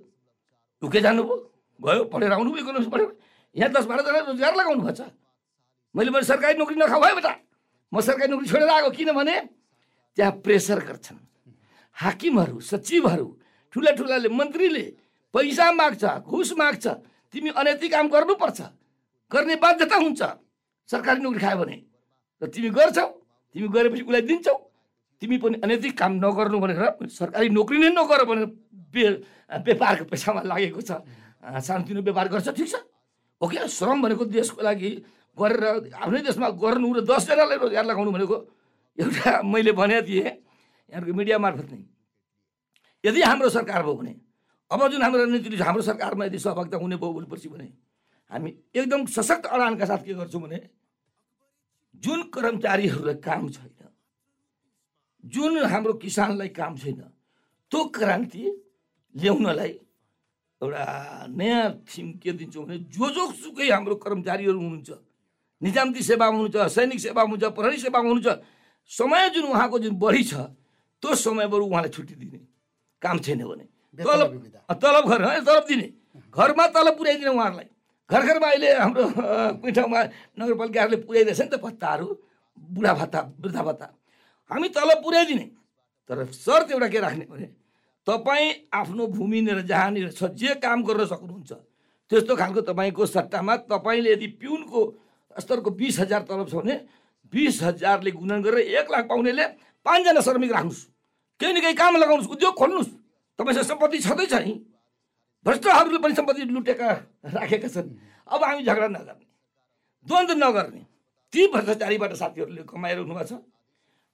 उके 0.83 1.01
जानुभयो 1.01 1.37
गयो 1.81 2.03
पढेर 2.13 2.33
आउनुभयो 2.33 2.61
इकोनोमिक्स 2.61 2.93
पढेर। 2.93 3.11
यहाँ 3.57 3.71
दस 3.73 3.85
बाह्रजना 3.87 4.19
रोजगार 4.31 4.55
लगाउनु 4.57 4.83
भएको 4.85 4.95
छ। 4.95 5.11
मैले 5.95 6.11
मैले 6.11 6.27
सरकारी 6.27 6.59
नोकरी 6.59 6.77
नखाऊ 6.77 7.03
है 7.03 7.15
बेटा। 7.15 7.33
म 7.93 8.01
सरकारी 8.03 8.31
नोकरी 8.31 8.49
छोडेर 8.51 8.69
आएको 8.69 8.91
किनभने 8.91 9.37
त्यहाँ 10.19 10.33
प्रेसर 10.43 10.79
गर्छन्। 10.91 11.19
हाकिमहरू 11.97 12.59
सचिवहरू 12.61 13.27
ठुला 13.73 13.91
ठुलाले 13.95 14.29
मन्त्रीले 14.29 14.85
पैसा 15.35 15.71
माग्छ 15.73 16.05
घुस 16.27 16.51
माग्छ 16.59 16.87
तिमी 17.35 17.51
अनैतिक 17.55 17.91
काम 17.95 18.07
गर्नुपर्छ। 18.11 18.61
गर्ने 19.31 19.55
बाध्यता 19.63 19.97
हुन्छ। 19.97 20.21
सरकारी 20.91 21.21
नोकरी 21.23 21.41
खायो 21.41 21.59
भने 21.63 21.77
र 22.43 22.47
तिमी 22.51 22.69
गर्छौ 22.75 23.07
तिमी 23.55 23.69
गरेपछि 23.71 24.03
उसलाई 24.03 24.23
दिन्छौ। 24.27 24.55
तिमी 25.23 25.37
पनि 25.39 25.57
अनैतिक 25.63 25.95
काम 25.95 26.13
नगर्नु 26.19 26.59
भनेर 26.59 27.07
सरकारी 27.07 27.49
नोकरी 27.55 27.79
नै 27.79 27.91
नगर 27.95 28.21
भनेर 28.27 28.47
बे 28.91 29.03
व्यापारको 29.63 30.05
पेसामा 30.11 30.43
लागेको 30.43 30.81
छ। 30.83 30.91
सानोतिनो 31.63 32.03
व्यापार 32.03 32.27
गर्छ 32.35 32.49
ठिक 32.51 32.67
छ। 32.67 32.75
ओके 33.41 33.67
श्रम 33.71 34.03
भनेको 34.03 34.25
देशको 34.27 34.59
लागि 34.63 34.91
गरेर 35.37 35.63
आफ्नै 35.95 36.21
देशमा 36.27 36.49
गर्नु 36.63 36.89
र 36.95 37.01
दसजनालाई 37.11 37.59
रोजगार 37.59 37.85
लगाउनु 37.85 38.11
भनेको 38.17 38.37
एउटा 38.99 39.43
मैले 39.43 39.73
भनेको 39.73 40.07
थिएँ 40.07 40.31
यहाँको 40.91 41.13
मिडिया 41.13 41.39
मार्फत 41.39 41.71
नै। 41.73 41.83
यदि 43.05 43.21
हाम्रो 43.23 43.49
सरकार 43.51 43.83
भयो 43.83 43.95
भने 43.95 44.15
अब 44.71 44.81
जुन 44.91 45.03
हाम्रो 45.03 45.25
रणनीति 45.25 45.57
हाम्रो 45.63 45.83
सरकारमा 45.83 46.25
यदि 46.25 46.39
सहभागिता 46.39 46.77
हुने 46.79 46.97
भयो 46.97 47.13
भोलिपर्सि 47.13 47.49
भने 47.49 47.69
हामी 48.31 48.51
एकदम 48.75 49.07
सशक्त 49.07 49.47
अडानका 49.47 49.85
साथ 49.85 50.03
के 50.07 50.15
गर्छौँ 50.15 50.43
भने 50.43 50.59
जुन 52.05 52.23
कर्मचारीहरूलाई 52.35 53.19
काम 53.27 53.49
छैन 53.51 53.89
जुन 55.25 55.65
हाम्रो 55.65 55.93
किसानलाई 56.05 56.49
काम 56.53 56.77
छैन 56.77 57.01
त्यो 57.73 57.85
क्रान्ति 57.97 58.45
ल्याउनलाई 59.15 59.73
एउटा 60.61 60.85
नयाँ 61.29 61.71
थिम 61.89 62.13
के 62.23 62.33
दिन्छौँ 62.33 62.65
भने 62.65 62.79
जो 62.95 63.11
जो 63.11 63.25
सुकै 63.33 63.69
हाम्रो 63.71 63.95
कर्मचारीहरू 64.05 64.59
हुनुहुन्छ। 64.59 64.91
निजामती 65.65 66.03
सेवामा 66.03 66.37
हुनुहुन्छ 66.37 66.73
सैनिक 66.77 67.01
सेवामा 67.01 67.31
हुनुहुन्छ 67.31 67.55
प्रहरी 67.57 67.79
सेवामा 67.81 68.09
हुनुहुन्छ 68.09 68.29
समय 68.91 69.29
जुन 69.35 69.45
उहाँको 69.49 69.79
जुन 69.79 69.95
बढी 69.97 70.23
छ 70.31 70.35
त्यो 71.03 71.15
समयबाट 71.17 71.61
उहाँलाई 71.61 71.91
छुट्टी 71.91 72.15
दिने 72.15 72.41
काम 73.03 73.19
छैन 73.25 73.45
भने। 73.45 73.65
तलब 73.97 74.31
तलब 74.83 75.05
घर 75.09 75.23
तलब 75.41 75.65
दिने। 75.69 75.89
घरमा 76.35 76.67
तलब 76.77 76.95
पुर्याइदिने 76.99 77.31
उहाँहरूलाई। 77.31 77.69
घर 78.11 78.23
घरमा 78.27 78.49
अहिले 78.49 78.69
हाम्रो 78.75 79.03
अँ, 79.05 79.61
कुनै 79.61 79.73
ठाउँमा 79.73 80.01
नगरपालिकाहरूले 80.39 80.99
पुर्याइरहेछ 81.09 81.41
नि 81.41 81.49
त 81.49 81.61
भत्ताहरू 81.65 82.07
बुढा 82.57 82.93
भत्ता 82.95 83.21
वृद्धा 83.41 83.63
भत्ता 83.63 83.87
हामी 84.51 84.69
तलब 84.69 84.99
पुर्याइदिने। 85.05 85.47
तर 86.11 86.17
शर्त 86.33 86.71
एउटा 86.73 86.89
के 86.89 86.99
राख्ने 87.01 87.25
भने 87.33 87.49
तपाईँ 88.07 88.49
आफ्नो 88.81 89.07
भूमिनिर 89.17 89.61
जहाँनिर 89.65 90.13
छ 90.13 90.29
जे 90.37 90.55
काम 90.61 90.83
गर्न 90.85 91.05
सक्नुहुन्छ 91.13 91.53
त्यस्तो 92.11 92.37
खालको 92.37 92.61
तपाईँको 92.69 93.07
सट्टामा 93.07 93.57
तपाईँले 93.73 94.13
यदि 94.13 94.27
पिउनको 94.41 94.81
स्तरको 95.41 95.71
बिस 95.71 95.99
हजार 96.01 96.23
तलब 96.29 96.49
छ 96.49 96.55
भने 96.55 96.75
बिस 97.33 97.63
हजारले 97.63 98.11
गुणन 98.11 98.43
गरेर 98.43 98.79
एक 98.79 98.91
लाख 98.91 99.05
पाउनेले 99.09 99.45
पाँचजना 99.87 100.21
श्रमिक 100.21 100.53
राख्नुहोस् 100.53 100.83
केही 101.41 101.53
न 101.53 101.61
केही 101.61 101.75
काम 101.75 101.97
लगाउनुहोस् 101.97 102.31
उद्योग 102.31 102.55
खोल्नुहोस् 102.55 102.93
तपाईँसँग 103.39 103.65
सम्पत्ति 103.65 103.99
छँदैछ 103.99 104.35
नि। 104.35 104.55
भ्रष्टहरूले 105.47 105.99
पनि 105.99 106.15
सम्पत्ति 106.15 106.43
लुटेका 106.47 106.89
राखेका 107.35 107.69
छन्। 107.69 107.91
अब 108.29 108.45
हामी 108.45 108.63
झगडा 108.65 108.89
नगर्ने। 108.89 109.27
द्वन्द्व 110.07 110.35
नगर्ने। 110.39 110.81
ती 111.33 111.47
भ्रष्टाचारीबाट 111.53 112.13
साथीहरूले 112.15 112.63
कमाइरहनु 112.63 113.15
भएको 113.15 113.27
छ। 113.27 113.43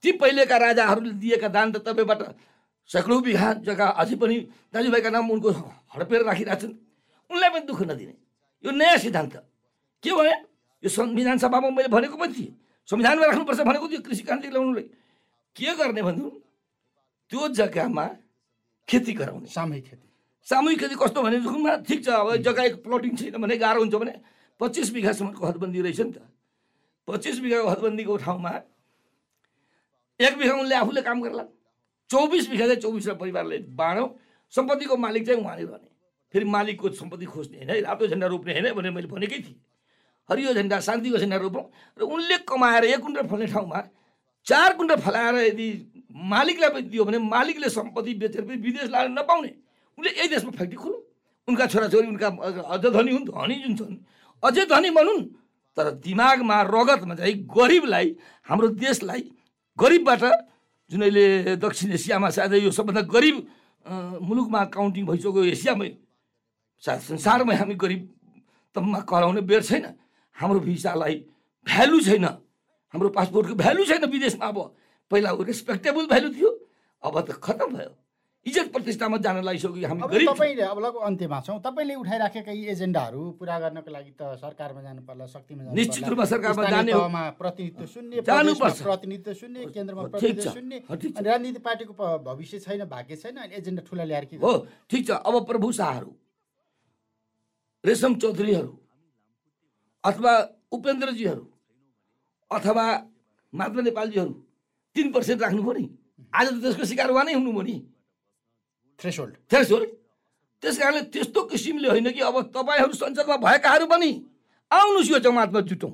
ती 0.04 0.12
पहिलेका 0.16 0.56
राजाहरूले 0.56 1.12
दिएका 1.20 1.48
दान 1.48 1.72
त 1.72 1.84
तपाईँबाट 1.84 2.20
सैकडौँ 2.90 3.20
बिघा 3.22 3.52
जग्गा 3.62 3.86
अझै 4.00 4.16
पनि 4.16 4.36
दाजुभाइका 4.72 5.10
नाम 5.10 5.30
उनको 5.30 5.50
हडपेर 5.94 6.22
राखिरहेको 6.24 6.60
छन् 6.60 6.74
उनलाई 7.30 7.50
पनि 7.52 7.66
दुःख 7.68 7.80
नदिने। 7.86 8.14
यो 8.64 8.70
नयाँ 8.72 8.98
सिद्धान्त। 8.98 9.34
के 10.02 10.10
भयो? 10.10 10.34
यो 10.82 10.88
संविधान 10.88 11.38
सभामा 11.38 11.70
मैले 11.70 11.88
भनेको 11.88 12.16
पनि 12.16 12.32
थिएँ। 12.32 12.52
संविधानमा 12.88 13.26
राख्नुपर्छ 13.26 13.60
भनेको 13.60 13.88
थियो 13.88 14.00
कृषि 14.00 14.22
क्रान्ति 14.22 14.48
ल्याउनुलाई 14.48 14.82
के 15.56 15.74
गर्ने 15.76 16.02
भन्नु? 16.02 16.28
त्यो 17.30 17.48
जग्गामा 17.54 18.06
खेती 18.88 19.12
गराउने। 19.12 19.46
सामूहिक 19.46 19.84
खेती। 19.84 20.06
सामूहिक 20.46 20.78
खेती 20.80 20.94
कस्तो 20.96 21.22
भनेदेखिमा 21.22 21.76
ठिक 21.86 22.04
छ 22.04 22.08
अब 22.10 22.36
जग्गा 22.42 22.62
एक 22.64 22.76
प्लटिङ 22.82 23.16
छैन 23.16 23.36
भने 23.38 23.56
गाह्रो 23.56 23.80
हुन्छ 23.80 23.94
भने 23.94 24.14
पच्चिस 24.60 24.90
बिघासम्मको 24.92 25.46
हदबन्दी 25.46 25.80
रहेछ 25.80 26.00
नि 26.00 26.12
त। 26.12 26.18
पच्चिस 27.08 27.38
बिघाको 27.40 27.68
हदबन्दीको 27.68 28.16
ठाउँमा 28.16 28.50
एक 30.20 30.32
बिघा 30.38 30.54
उनले 30.54 30.74
आफूले 30.74 31.02
काम 31.02 31.20
गर्ला। 31.22 31.44
चौबिस 32.10 32.48
बिघा 32.50 32.66
चाहिँ 32.66 32.80
चौबिसवटा 32.80 33.18
परिवारले 33.20 33.58
बाँडौँ। 33.70 34.08
सम्पत्तिको 34.52 34.96
मालिक 34.96 35.26
चाहिँ 35.26 35.40
उहाँले 35.40 35.64
रहने 35.64 35.88
फेरि 36.34 36.44
मालिकको 36.44 36.90
सम्पत्ति 36.98 37.26
खोज्ने 37.26 37.56
होइन 37.58 37.70
है, 37.70 37.80
रातो 37.80 38.06
झन्डा 38.06 38.26
रोप्ने 38.26 38.52
होइन 38.52 38.72
भनेर 38.74 38.92
मैले 38.92 39.06
भनेकै 39.06 39.38
थिएँ। 39.38 39.58
हरियो 40.30 40.52
झन्डा 40.54 40.80
शान्तिको 40.80 41.18
झन्डा 41.18 41.36
रोपौँ 41.36 41.64
र 41.98 42.02
उनले 42.06 42.36
कमाएर 42.46 42.84
एक 42.84 43.00
कुन्टल 43.00 43.26
फल्ने 43.26 43.46
ठाउँमा 43.50 43.80
चार 44.46 44.70
कुन्टल 44.78 45.00
फलाएर 45.02 45.34
यदि 45.50 45.66
मालिकलाई 46.10 46.82
दियो 46.90 47.04
भने 47.04 47.18
मालिकले 47.18 47.68
सम्पत्ति 47.70 48.14
बेचेर 48.14 48.42
पनि 48.46 48.56
विदेश 48.56 48.88
लान 48.90 49.12
नपाउने। 49.18 49.52
उनले 49.98 50.10
यही 50.10 50.28
देशमा 50.28 50.50
फ्याक्ट्री 50.56 50.78
खोलौँ। 50.78 51.00
उनका 51.48 51.66
छोराछोरी 51.66 52.06
उनका 52.06 52.28
अझ 52.74 52.84
धनी 52.86 53.12
हुन् 53.12 53.26
धनी 53.26 53.54
जुन 53.62 53.74
छन् 53.76 53.96
अझै 54.42 54.64
धनी 54.70 54.90
भनौँ 54.96 55.18
तर 55.76 55.90
दिमागमा 56.04 56.56
रगतमा 56.74 57.14
चाहिँ 57.14 57.34
गरिबलाई 57.46 58.08
हाम्रो 58.46 58.68
देशलाई 58.78 59.22
गरिबबाट 59.78 60.22
जुन 60.90 61.02
अहिले 61.02 61.56
दक्षिण 61.58 61.90
एसियामा 61.98 62.30
सायद 62.30 62.54
यो 62.64 62.70
सबभन्दा 62.70 63.02
गरिब 63.14 63.36
मुलुकमा 64.26 64.64
काउन्टिङ 64.74 65.04
भइसक्यो 65.06 65.44
एसियामै 65.54 65.90
सायद 66.82 67.00
संसारमै 67.08 67.54
हामी 67.54 67.74
गरिब 67.74 68.02
तम्मा 68.76 69.00
कराउने 69.10 69.40
बेर 69.42 69.62
छैन। 69.62 69.86
हाम्रो 70.40 70.60
भिसालाई 70.60 71.16
भ्यालु 71.66 72.00
छैन। 72.00 72.24
हाम्रो 72.94 73.08
पासपोर्टको 73.12 73.54
भ्यालु 73.54 73.84
छैन 73.84 74.04
विदेशमा 74.08 74.46
अब। 74.48 74.58
पहिला 75.10 75.30
रेस्पेक्टेबल 75.36 76.06
भ्यालु 76.08 76.28
थियो 76.32 76.50
अब 77.02 77.14
त 77.20 77.30
खतम 77.44 77.70
भयो। 77.76 77.92
इज्जत 78.46 78.72
प्रतिष्ठामा 78.72 79.16
जान 79.20 79.44
लागिसक्यो 79.44 79.84
हामी। 79.84 80.00
तपाईँले 80.00 80.64
अब 80.64 80.78
लगभग 80.80 81.02
अन्त्यमा 81.12 81.38
छौँ। 81.44 81.60
तपाईँले 81.60 81.94
उठाइराखेका 82.00 82.52
यी 82.56 82.72
एजेन्डाहरू 82.72 83.20
पुरा 83.36 83.56
गर्नको 83.60 83.90
लागि 83.92 84.12
त 84.16 84.32
सरकारमा 84.40 84.80
जानु 84.80 85.04
पर्ला 85.04 85.26
शक्तिमा 85.28 85.60
जानु 85.60 85.76
निश्चित। 85.76 86.08
रूपमा 86.08 86.24
सरकारमा 86.24 86.64
जाने 86.72 86.92
प्रतिनिधित्व 87.36 87.84
शून्य 87.84 88.24
प्रतिनिधित्व 88.24 89.32
शून्य 89.36 89.60
केन्द्रमा 89.76 90.02
प्रतिनिधित्व। 90.08 90.56
शून्य। 90.56 90.76
राजनीति 91.20 91.60
पार्टीको 91.60 91.92
भविष्य 92.24 92.58
छैन 92.64 92.88
भाग्य 92.88 93.16
छैन 93.20 93.36
अनि 93.44 93.54
एजेन्डा 93.60 93.82
ठुला 93.84 94.04
ल्याएर 94.08 94.24
के 94.24 94.36
हो 94.40 94.52
ठिक 94.88 95.06
छ। 95.06 95.20
अब 95.20 95.44
प्रभु 95.44 95.72
शाहहरू 95.76 96.12
रेशम 97.84 98.14
चौधरीहरू 98.24 98.72
अथवा 100.04 100.32
उपेन्द्रजीहरू 100.72 101.44
अथवा 102.50 102.84
महात्मा 103.52 103.82
नेपालजीहरू 103.82 104.32
तिन 104.96 105.12
पर्सेन्ट 105.12 105.42
राख्नु 105.42 105.62
पऱ्यो 105.62 105.80
नि 105.80 105.88
आज 106.32 106.46
त 106.48 106.62
त्यसको 106.62 106.84
शिकार 106.84 107.10
उहाँ 107.10 107.24
नै 107.24 107.34
हुनुभयो 107.34 107.62
नि 107.62 107.76
थ्रेसोल्ड 109.00 109.34
थ्रेसोल्ड 109.50 109.88
त्यस 110.62 110.78
कारणले 110.78 111.02
त्यस्तो 111.12 111.42
किसिमले 111.50 111.88
होइन 111.88 112.10
कि 112.12 112.20
अब 112.20 112.36
तपाईँहरू 112.54 112.92
संसदमा 112.92 113.36
भएकाहरू 113.46 113.86
पनि 113.86 114.10
आउनुहोस् 114.70 115.10
यो 115.10 115.18
जमातमा 115.18 115.60
जुटौँ। 115.68 115.92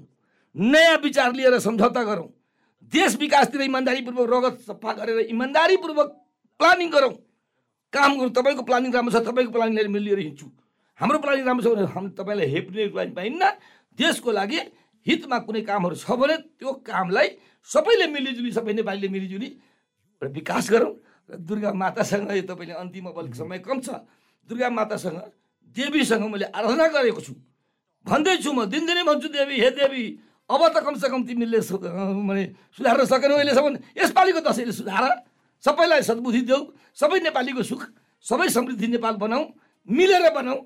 नयाँ 0.57 0.97
विचार 1.03 1.33
लिएर 1.33 1.59
सम्झौता 1.59 2.03
गरौँ। 2.03 2.29
देश 2.93 3.17
विकासतिर 3.17 3.61
इमान्दारीपूर्वक 3.63 4.29
रगत 4.33 4.57
सफा 4.67 4.93
गरेर 4.93 5.19
इमान्दारीपूर्वक 5.33 6.09
प्लानिङ 6.61 6.91
गरौँ। 6.91 7.13
काम 7.93 8.11
गरौँ। 8.19 8.31
तपाईँको 8.37 8.63
प्लानिङ 8.63 8.93
राम्रो 8.93 9.13
छ 9.15 9.23
तपाईँको 9.25 9.53
प्लानिङलाई 9.53 9.89
मिलिएर 9.89 10.19
हिँड्छु। 10.19 10.47
हाम्रो 10.99 11.19
प्लानिङ 11.25 11.45
राम्रो 11.47 11.63
छ 11.65 11.69
भने 11.73 11.87
हामी 11.95 12.11
तपाईँलाई 12.19 12.49
हेप्ने 12.53 12.89
प्लानिङ 12.93 13.15
पाइन्न। 13.15 13.43
देशको 13.99 14.31
लागि 14.33 14.61
हितमा 15.07 15.39
कुनै 15.47 15.63
कामहरू 15.63 15.97
छ 15.97 16.11
भने 16.11 16.37
त्यो 16.59 16.73
कामलाई 16.85 17.29
सबैले 17.65 18.07
मिलिजुली 18.07 18.51
सबै 18.53 18.73
नेपालीले 18.73 19.09
मिलिजुली 19.09 19.47
एउटा 19.47 20.29
विकास 20.33 20.71
गरौँ। 20.71 20.93
र 21.31 21.37
दुर्गा 21.43 21.73
मातासँग 21.73 22.31
यो 22.31 22.43
तपाईँले 22.47 22.75
अन्तिम 22.75 23.07
अब 23.11 23.19
अलिक 23.19 23.35
समय 23.35 23.59
कम 23.59 23.81
छ। 23.81 23.89
दुर्गा 24.49 24.69
मातासँग 24.71 25.19
देवीसँग 25.77 26.25
मैले 26.31 26.45
आराधना 26.55 26.87
गरेको 26.89 27.21
छु। 27.21 27.35
भन्दैछु 28.07 28.53
म 28.53 28.65
दिनदिनै 28.71 29.03
भन्छु 29.03 29.29
देवी 29.29 29.55
हे 29.61 29.71
देवी 29.71 30.05
अब 30.51 30.63
त 30.71 30.77
कमसेकम 30.79 31.23
तिमीले 31.27 31.61
सु- 31.63 31.83
अँ, 31.83 32.15
माने 32.23 32.45
सुधार्न 32.79 33.05
सकेनौ 33.05 33.35
अहिलेसम्म। 33.35 33.75
यसपालिको 33.99 34.41
दसैँले 34.47 34.73
सुधार। 34.73 35.11
सबैलाई 35.65 36.03
सद्बुद्धि 36.03 36.43
देऊ। 36.47 36.63
सबै 36.95 37.19
नेपालीको 37.27 37.63
सुख। 37.63 37.83
सबै 38.23 38.49
समृद्धि 38.49 38.87
नेपाल 38.87 39.15
बनाऊ। 39.19 39.43
मिलेर 39.91 40.31
बनाऊ। 40.35 40.59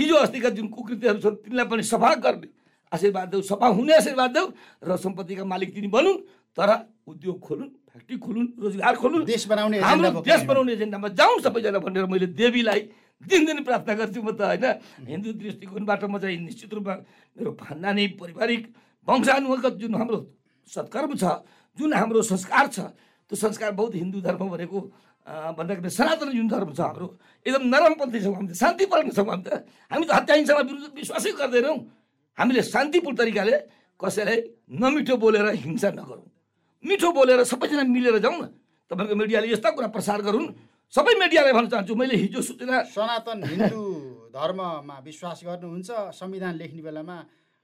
हिजो 0.00 0.16
अस्तिका 0.16 0.48
जुन 0.56 0.66
कुकृत्यहरू 0.72 1.18
छन् 1.20 1.36
तिनलाई 1.44 1.66
पनि 1.68 1.82
सफा 1.84 2.10
गर्ने। 2.24 2.48
आशीर्वाद 2.92 3.28
देऊ 3.28 3.42
सफा 3.44 3.66
हुने 3.76 3.92
आशीर्वाद 4.00 4.30
देऊ 4.32 4.46
र 4.80 4.96
सम्पत्तिका 4.96 5.44
मालिक 5.44 5.70
तिनी 5.76 5.88
बनुन् 5.92 6.18
तर 6.56 6.70
उद्योग 7.06 7.36
खोलुन् 7.38 7.70
फ्याक्ट्री 7.92 8.16
खोलुन् 8.18 8.48
रोजगार 8.58 8.94
खोलुन्। 8.96 9.24
देश 9.28 9.46
बनाउने 9.46 9.78
हाम्रो 9.78 10.24
देश 10.24 10.42
बनाउने 10.48 10.72
एजेन्डामा 10.72 11.08
जाउँ 11.14 11.38
सबैजना 11.44 11.78
भनेर 11.78 12.06
मैले 12.08 12.26
देवीलाई 12.32 12.80
दिनदिन 13.20 13.62
प्रार्थना 13.62 13.94
गर्छु 13.94 14.20
म 14.24 14.32
त 14.32 14.40
होइन? 14.40 14.64
हिन्दू 15.06 15.30
दृष्टिकोणबाट 15.36 16.02
म 16.08 16.18
चाहिँ 16.18 16.38
निश्चित 16.48 16.72
रूपमा 16.74 16.94
मेरो 17.36 17.50
खानदानी 17.60 18.04
पारिवारिक 18.16 18.62
वंशानुगत 19.06 19.74
जुन 19.76 19.94
हाम्रो 19.94 20.18
सत्कर्म 20.66 21.12
छ 21.20 21.24
जुन 21.78 21.92
हाम्रो 21.94 22.20
संस्कार 22.24 22.66
छ 22.74 22.78
त्यो 23.30 23.36
संस्कार 23.36 23.70
बहुत 23.76 23.94
हिन्दू 23.94 24.18
धर्म 24.24 24.42
भनेको 24.48 24.78
भन्दाखेरि 25.26 25.90
सनातन 25.90 26.30
जुन 26.32 26.48
धर्म 26.48 26.72
छ 26.72 26.80
हाम्रो 26.80 27.06
एकदम 27.46 27.62
नरमपन्थी 27.68 28.18
छौँ 28.24 28.34
हामी 28.34 28.48
त 28.48 28.54
शान्तिपूर्ण 28.56 29.10
छौँ 29.12 29.26
हामी 29.26 29.44
त 29.44 29.50
हामी 29.92 30.04
त 30.06 30.10
हत्या 30.18 30.34
हिंसामा 30.36 30.62
विरुद्ध 30.68 30.94
विश्वासै 30.96 31.30
गर्दैनौँ 31.40 31.76
हामीले 32.38 32.62
शान्तिपूर्ण 32.64 33.16
तरिकाले 33.20 33.56
कसैलाई 34.00 34.38
नमिठो 34.80 35.16
बोलेर 35.22 35.46
हिंसा 35.62 35.90
नगरौँ 35.92 36.26
मिठो 36.84 37.08
बोलेर 37.12 37.44
सबैजना 37.44 37.84
मिलेर 37.86 38.18
जाउँ 38.18 38.38
न 38.40 38.44
तपाईँको 38.90 39.14
मिडियाले 39.14 39.46
यस्ता 39.52 39.70
कुरा 39.76 39.88
प्रसार 39.92 40.20
गरून् 40.24 40.48
सबै 40.94 41.12
मिडियालाई 41.20 41.52
भन्न 41.52 41.68
चाहन्छु 41.68 41.94
मैले 41.94 42.16
हिजो 42.16 42.40
सूचना 42.42 42.76
सनातन 42.90 43.44
हिन्दू 43.44 43.82
धर्ममा 44.32 44.96
विश्वास 45.04 45.40
गर्नुहुन्छ 45.46 45.90
संविधान 46.16 46.54
लेख्ने 46.56 46.82
बेलामा 46.82 47.16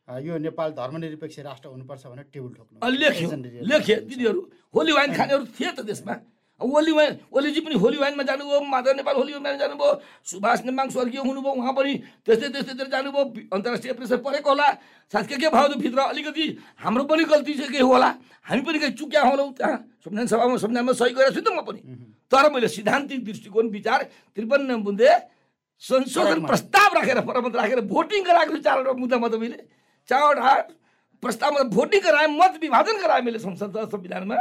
यो 0.09 0.39
नेपाल 0.39 0.71
धर्मनिरपेक्ष 0.73 1.39
राष्ट्र 1.41 1.69
हुनुपर्छ 1.69 2.03
भनेर 2.07 2.27
टेबल 2.31 2.51
ठोक्नु 2.55 2.91
लेख्यो 2.95 3.29
लिएर 3.35 3.65
लेखे 3.67 3.97
तिनीहरू 4.07 4.41
होली 4.75 4.93
वाइन 4.93 5.11
खानेहरू 5.17 5.45
थिए 5.57 5.71
त 5.73 5.81
त्यसमा 5.83 6.15
होली 6.61 6.93
वाइन 6.93 7.17
ओलीजी 7.33 7.61
पनि 7.61 7.75
होली 7.77 7.97
वाइनमा 7.99 8.23
जानुभयो 8.23 8.61
माधव 8.65 8.93
नेपाल 8.97 9.17
होली 9.17 9.33
वाइनमा 9.33 9.53
जानुभयो 9.61 10.01
सुभाष 10.25 10.65
नेमाङ 10.65 10.89
स्वर्गीय 10.91 11.21
हुनुभयो 11.21 11.53
उहाँ 11.53 11.73
पनि 11.77 11.93
त्यस्तै 12.25 12.49
त्यस्तैतिर 12.49 12.89
जानुभयो 12.89 13.25
अन्तर्राष्ट्रिय 13.53 13.93
प्रेसर 13.93 14.17
परेको 14.25 14.49
होला। 14.51 14.69
सायद 15.13 15.27
के 15.27 15.37
के 15.37 15.49
भयो 15.53 15.77
भित्र 15.77 16.01
अलिकति 16.01 16.47
हाम्रो 16.81 17.05
पनि 17.05 17.25
गल्ती 17.29 17.55
चाहिँ 17.55 17.73
के 17.73 17.81
होला। 17.85 18.09
हामी 18.49 18.63
पनि 18.65 18.79
कहीँ 18.79 18.97
चुक्या 18.97 19.23
होलौँ 19.23 19.53
त्यहाँ। 19.53 19.77
संविधान 20.01 20.27
सभामा 20.27 20.57
संविधानमा 20.57 20.93
सही 20.97 21.13
गरेको 21.13 21.35
छु 21.37 21.41
त 21.45 21.49
म 21.53 21.61
पनि। 21.61 21.81
तर 22.33 22.51
मैले 22.53 22.69
सिद्धान्तिक 22.69 23.25
दृष्टिकोण 23.25 23.69
विचार 23.71 24.03
त्रिपन्न 24.35 24.81
बुन्दे 24.83 25.13
संशोधन। 25.83 26.41
प्रस्ताव 26.41 26.91
राखेर 26.97 27.21
फरमत 27.21 27.57
राखेर 27.57 27.81
भोटिङ 27.85 28.25
गराएको 28.25 28.53
छु 28.57 28.63
चारवटा 28.65 28.93
मुद्दामा 28.97 29.29
त 29.29 29.35
मैले। 29.37 29.59
चारवटा 30.09 30.53
प्रस्तावमा 31.23 31.63
भोटिङ 31.69 32.01
गराएँ 32.01 32.29
मत 32.33 32.59
विभाजन 32.65 32.97
गराएँ 33.05 33.23
मैले 33.23 33.39
संसद 33.45 33.77
संविधानमा। 33.93 34.37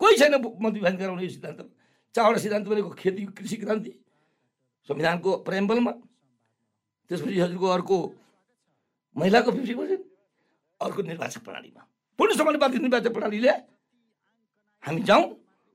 कोही 0.00 0.16
छैन 0.16 0.34
मत 0.34 0.72
विभाजन 0.72 0.96
गराउने 0.96 1.22
यो 1.22 1.30
सिद्धान्त। 1.30 1.60
चारवटा 2.14 2.38
सिद्धान्त 2.38 2.66
भनेको 2.68 2.90
खेती 2.98 3.24
कृषि 3.36 3.56
क्रान्ति 3.56 3.92
संविधानको 4.88 5.36
प्रेम्बलमा। 5.46 5.92
त्यसपछि 7.10 7.40
हजुरको 7.40 7.66
अर्को 7.66 7.96
महिलाको 9.16 9.50
फिफ्टी 9.50 9.74
पर्सेन्ट 9.74 10.02
अर्को 10.80 11.02
निर्वाचन 11.02 11.40
प्रणालीमा। 11.40 11.82
पूर्ण 12.18 12.32
समानुपातिक 12.36 12.80
निर्वाचन 12.82 13.12
प्रणालीले 13.12 13.50
हामी 14.84 15.02
जाउँ 15.02 15.24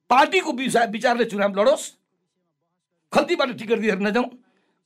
पार्टीको 0.09 0.51
विचार 0.53 0.89
विचारले 0.91 1.25
चुनाव 1.25 1.51
लडोस् 1.59 1.85
खल्तीबाट 3.13 3.49
टिकट 3.57 3.79
दिएर 3.79 3.99
नजाउँ 3.99 4.29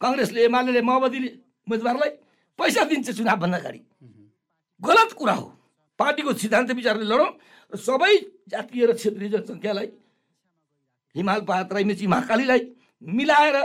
कङ्ग्रेसले 0.02 0.44
एमाले 0.46 0.82
माओवादीले 0.82 1.30
उम्मेदवारलाई 1.68 2.10
पैसा 2.60 2.84
दिन्छ 2.90 3.10
चुनावभन्दा 3.12 3.58
अगाडि 3.58 3.82
गलत 4.82 5.14
कुरा 5.14 5.34
हो। 5.34 5.57
पार्टीको 6.00 6.34
सिद्धान्त 6.34 6.72
विचारले 6.80 7.06
लडौँ 7.06 7.30
र 7.74 7.78
सबै 7.78 8.14
जातीय 8.54 8.86
र 8.86 8.92
क्षेत्रीय 8.94 9.30
जनसङ्ख्यालाई 9.30 9.88
हिमाल 11.16 11.42
पात 11.50 11.74
राई 11.74 11.84
मेची 11.90 12.08
महाकालीलाई 12.08 12.62
मिलाएर 13.02 13.56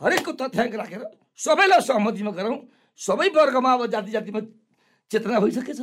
हरेकको 0.00 0.32
तथ्याङ्क 0.40 0.74
राखेर 0.80 1.02
सबैलाई 1.38 1.80
सहमतिमा 1.88 2.32
गराउँ 2.38 2.58
सबै 3.00 3.28
वर्गमा 3.34 3.72
अब 3.74 3.86
जाति 3.90 4.10
जातिमा 4.12 4.40
चेतना 5.10 5.38
भइसकेछ। 5.40 5.80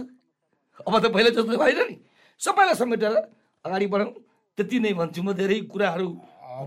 अब 0.88 0.94
त 1.04 1.06
पहिला 1.12 1.30
जस्तो 1.36 1.58
भएन 1.58 1.80
नि। 1.90 1.96
सबैलाई 2.42 2.76
समेटेर 2.78 3.16
अगाडि 3.66 3.88
बढाउँ 3.92 4.14
त्यति 4.58 4.78
नै 4.80 4.94
भन्छु 4.94 5.22
म 5.26 5.34
धेरै 5.34 5.60
कुराहरू। 5.68 6.08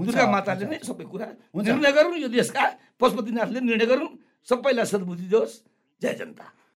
दुर्गा 0.05 0.25
माताले 0.29 0.67
नै 0.69 0.79
सबै 0.85 1.05
कुरा। 1.09 1.27
निर्णय 1.57 1.93
गरून्। 1.97 2.21
यो 2.21 2.29
देशका 2.29 2.63
पशुपतिनाथले 3.01 3.61
निर्णय 3.65 3.87
गरून्। 3.87 4.13
सबैलाई 4.45 4.87
सद्बुद्धि 4.93 5.27
दियोस् 5.31 5.55
जय 6.03 6.15
जनता। 6.21 6.45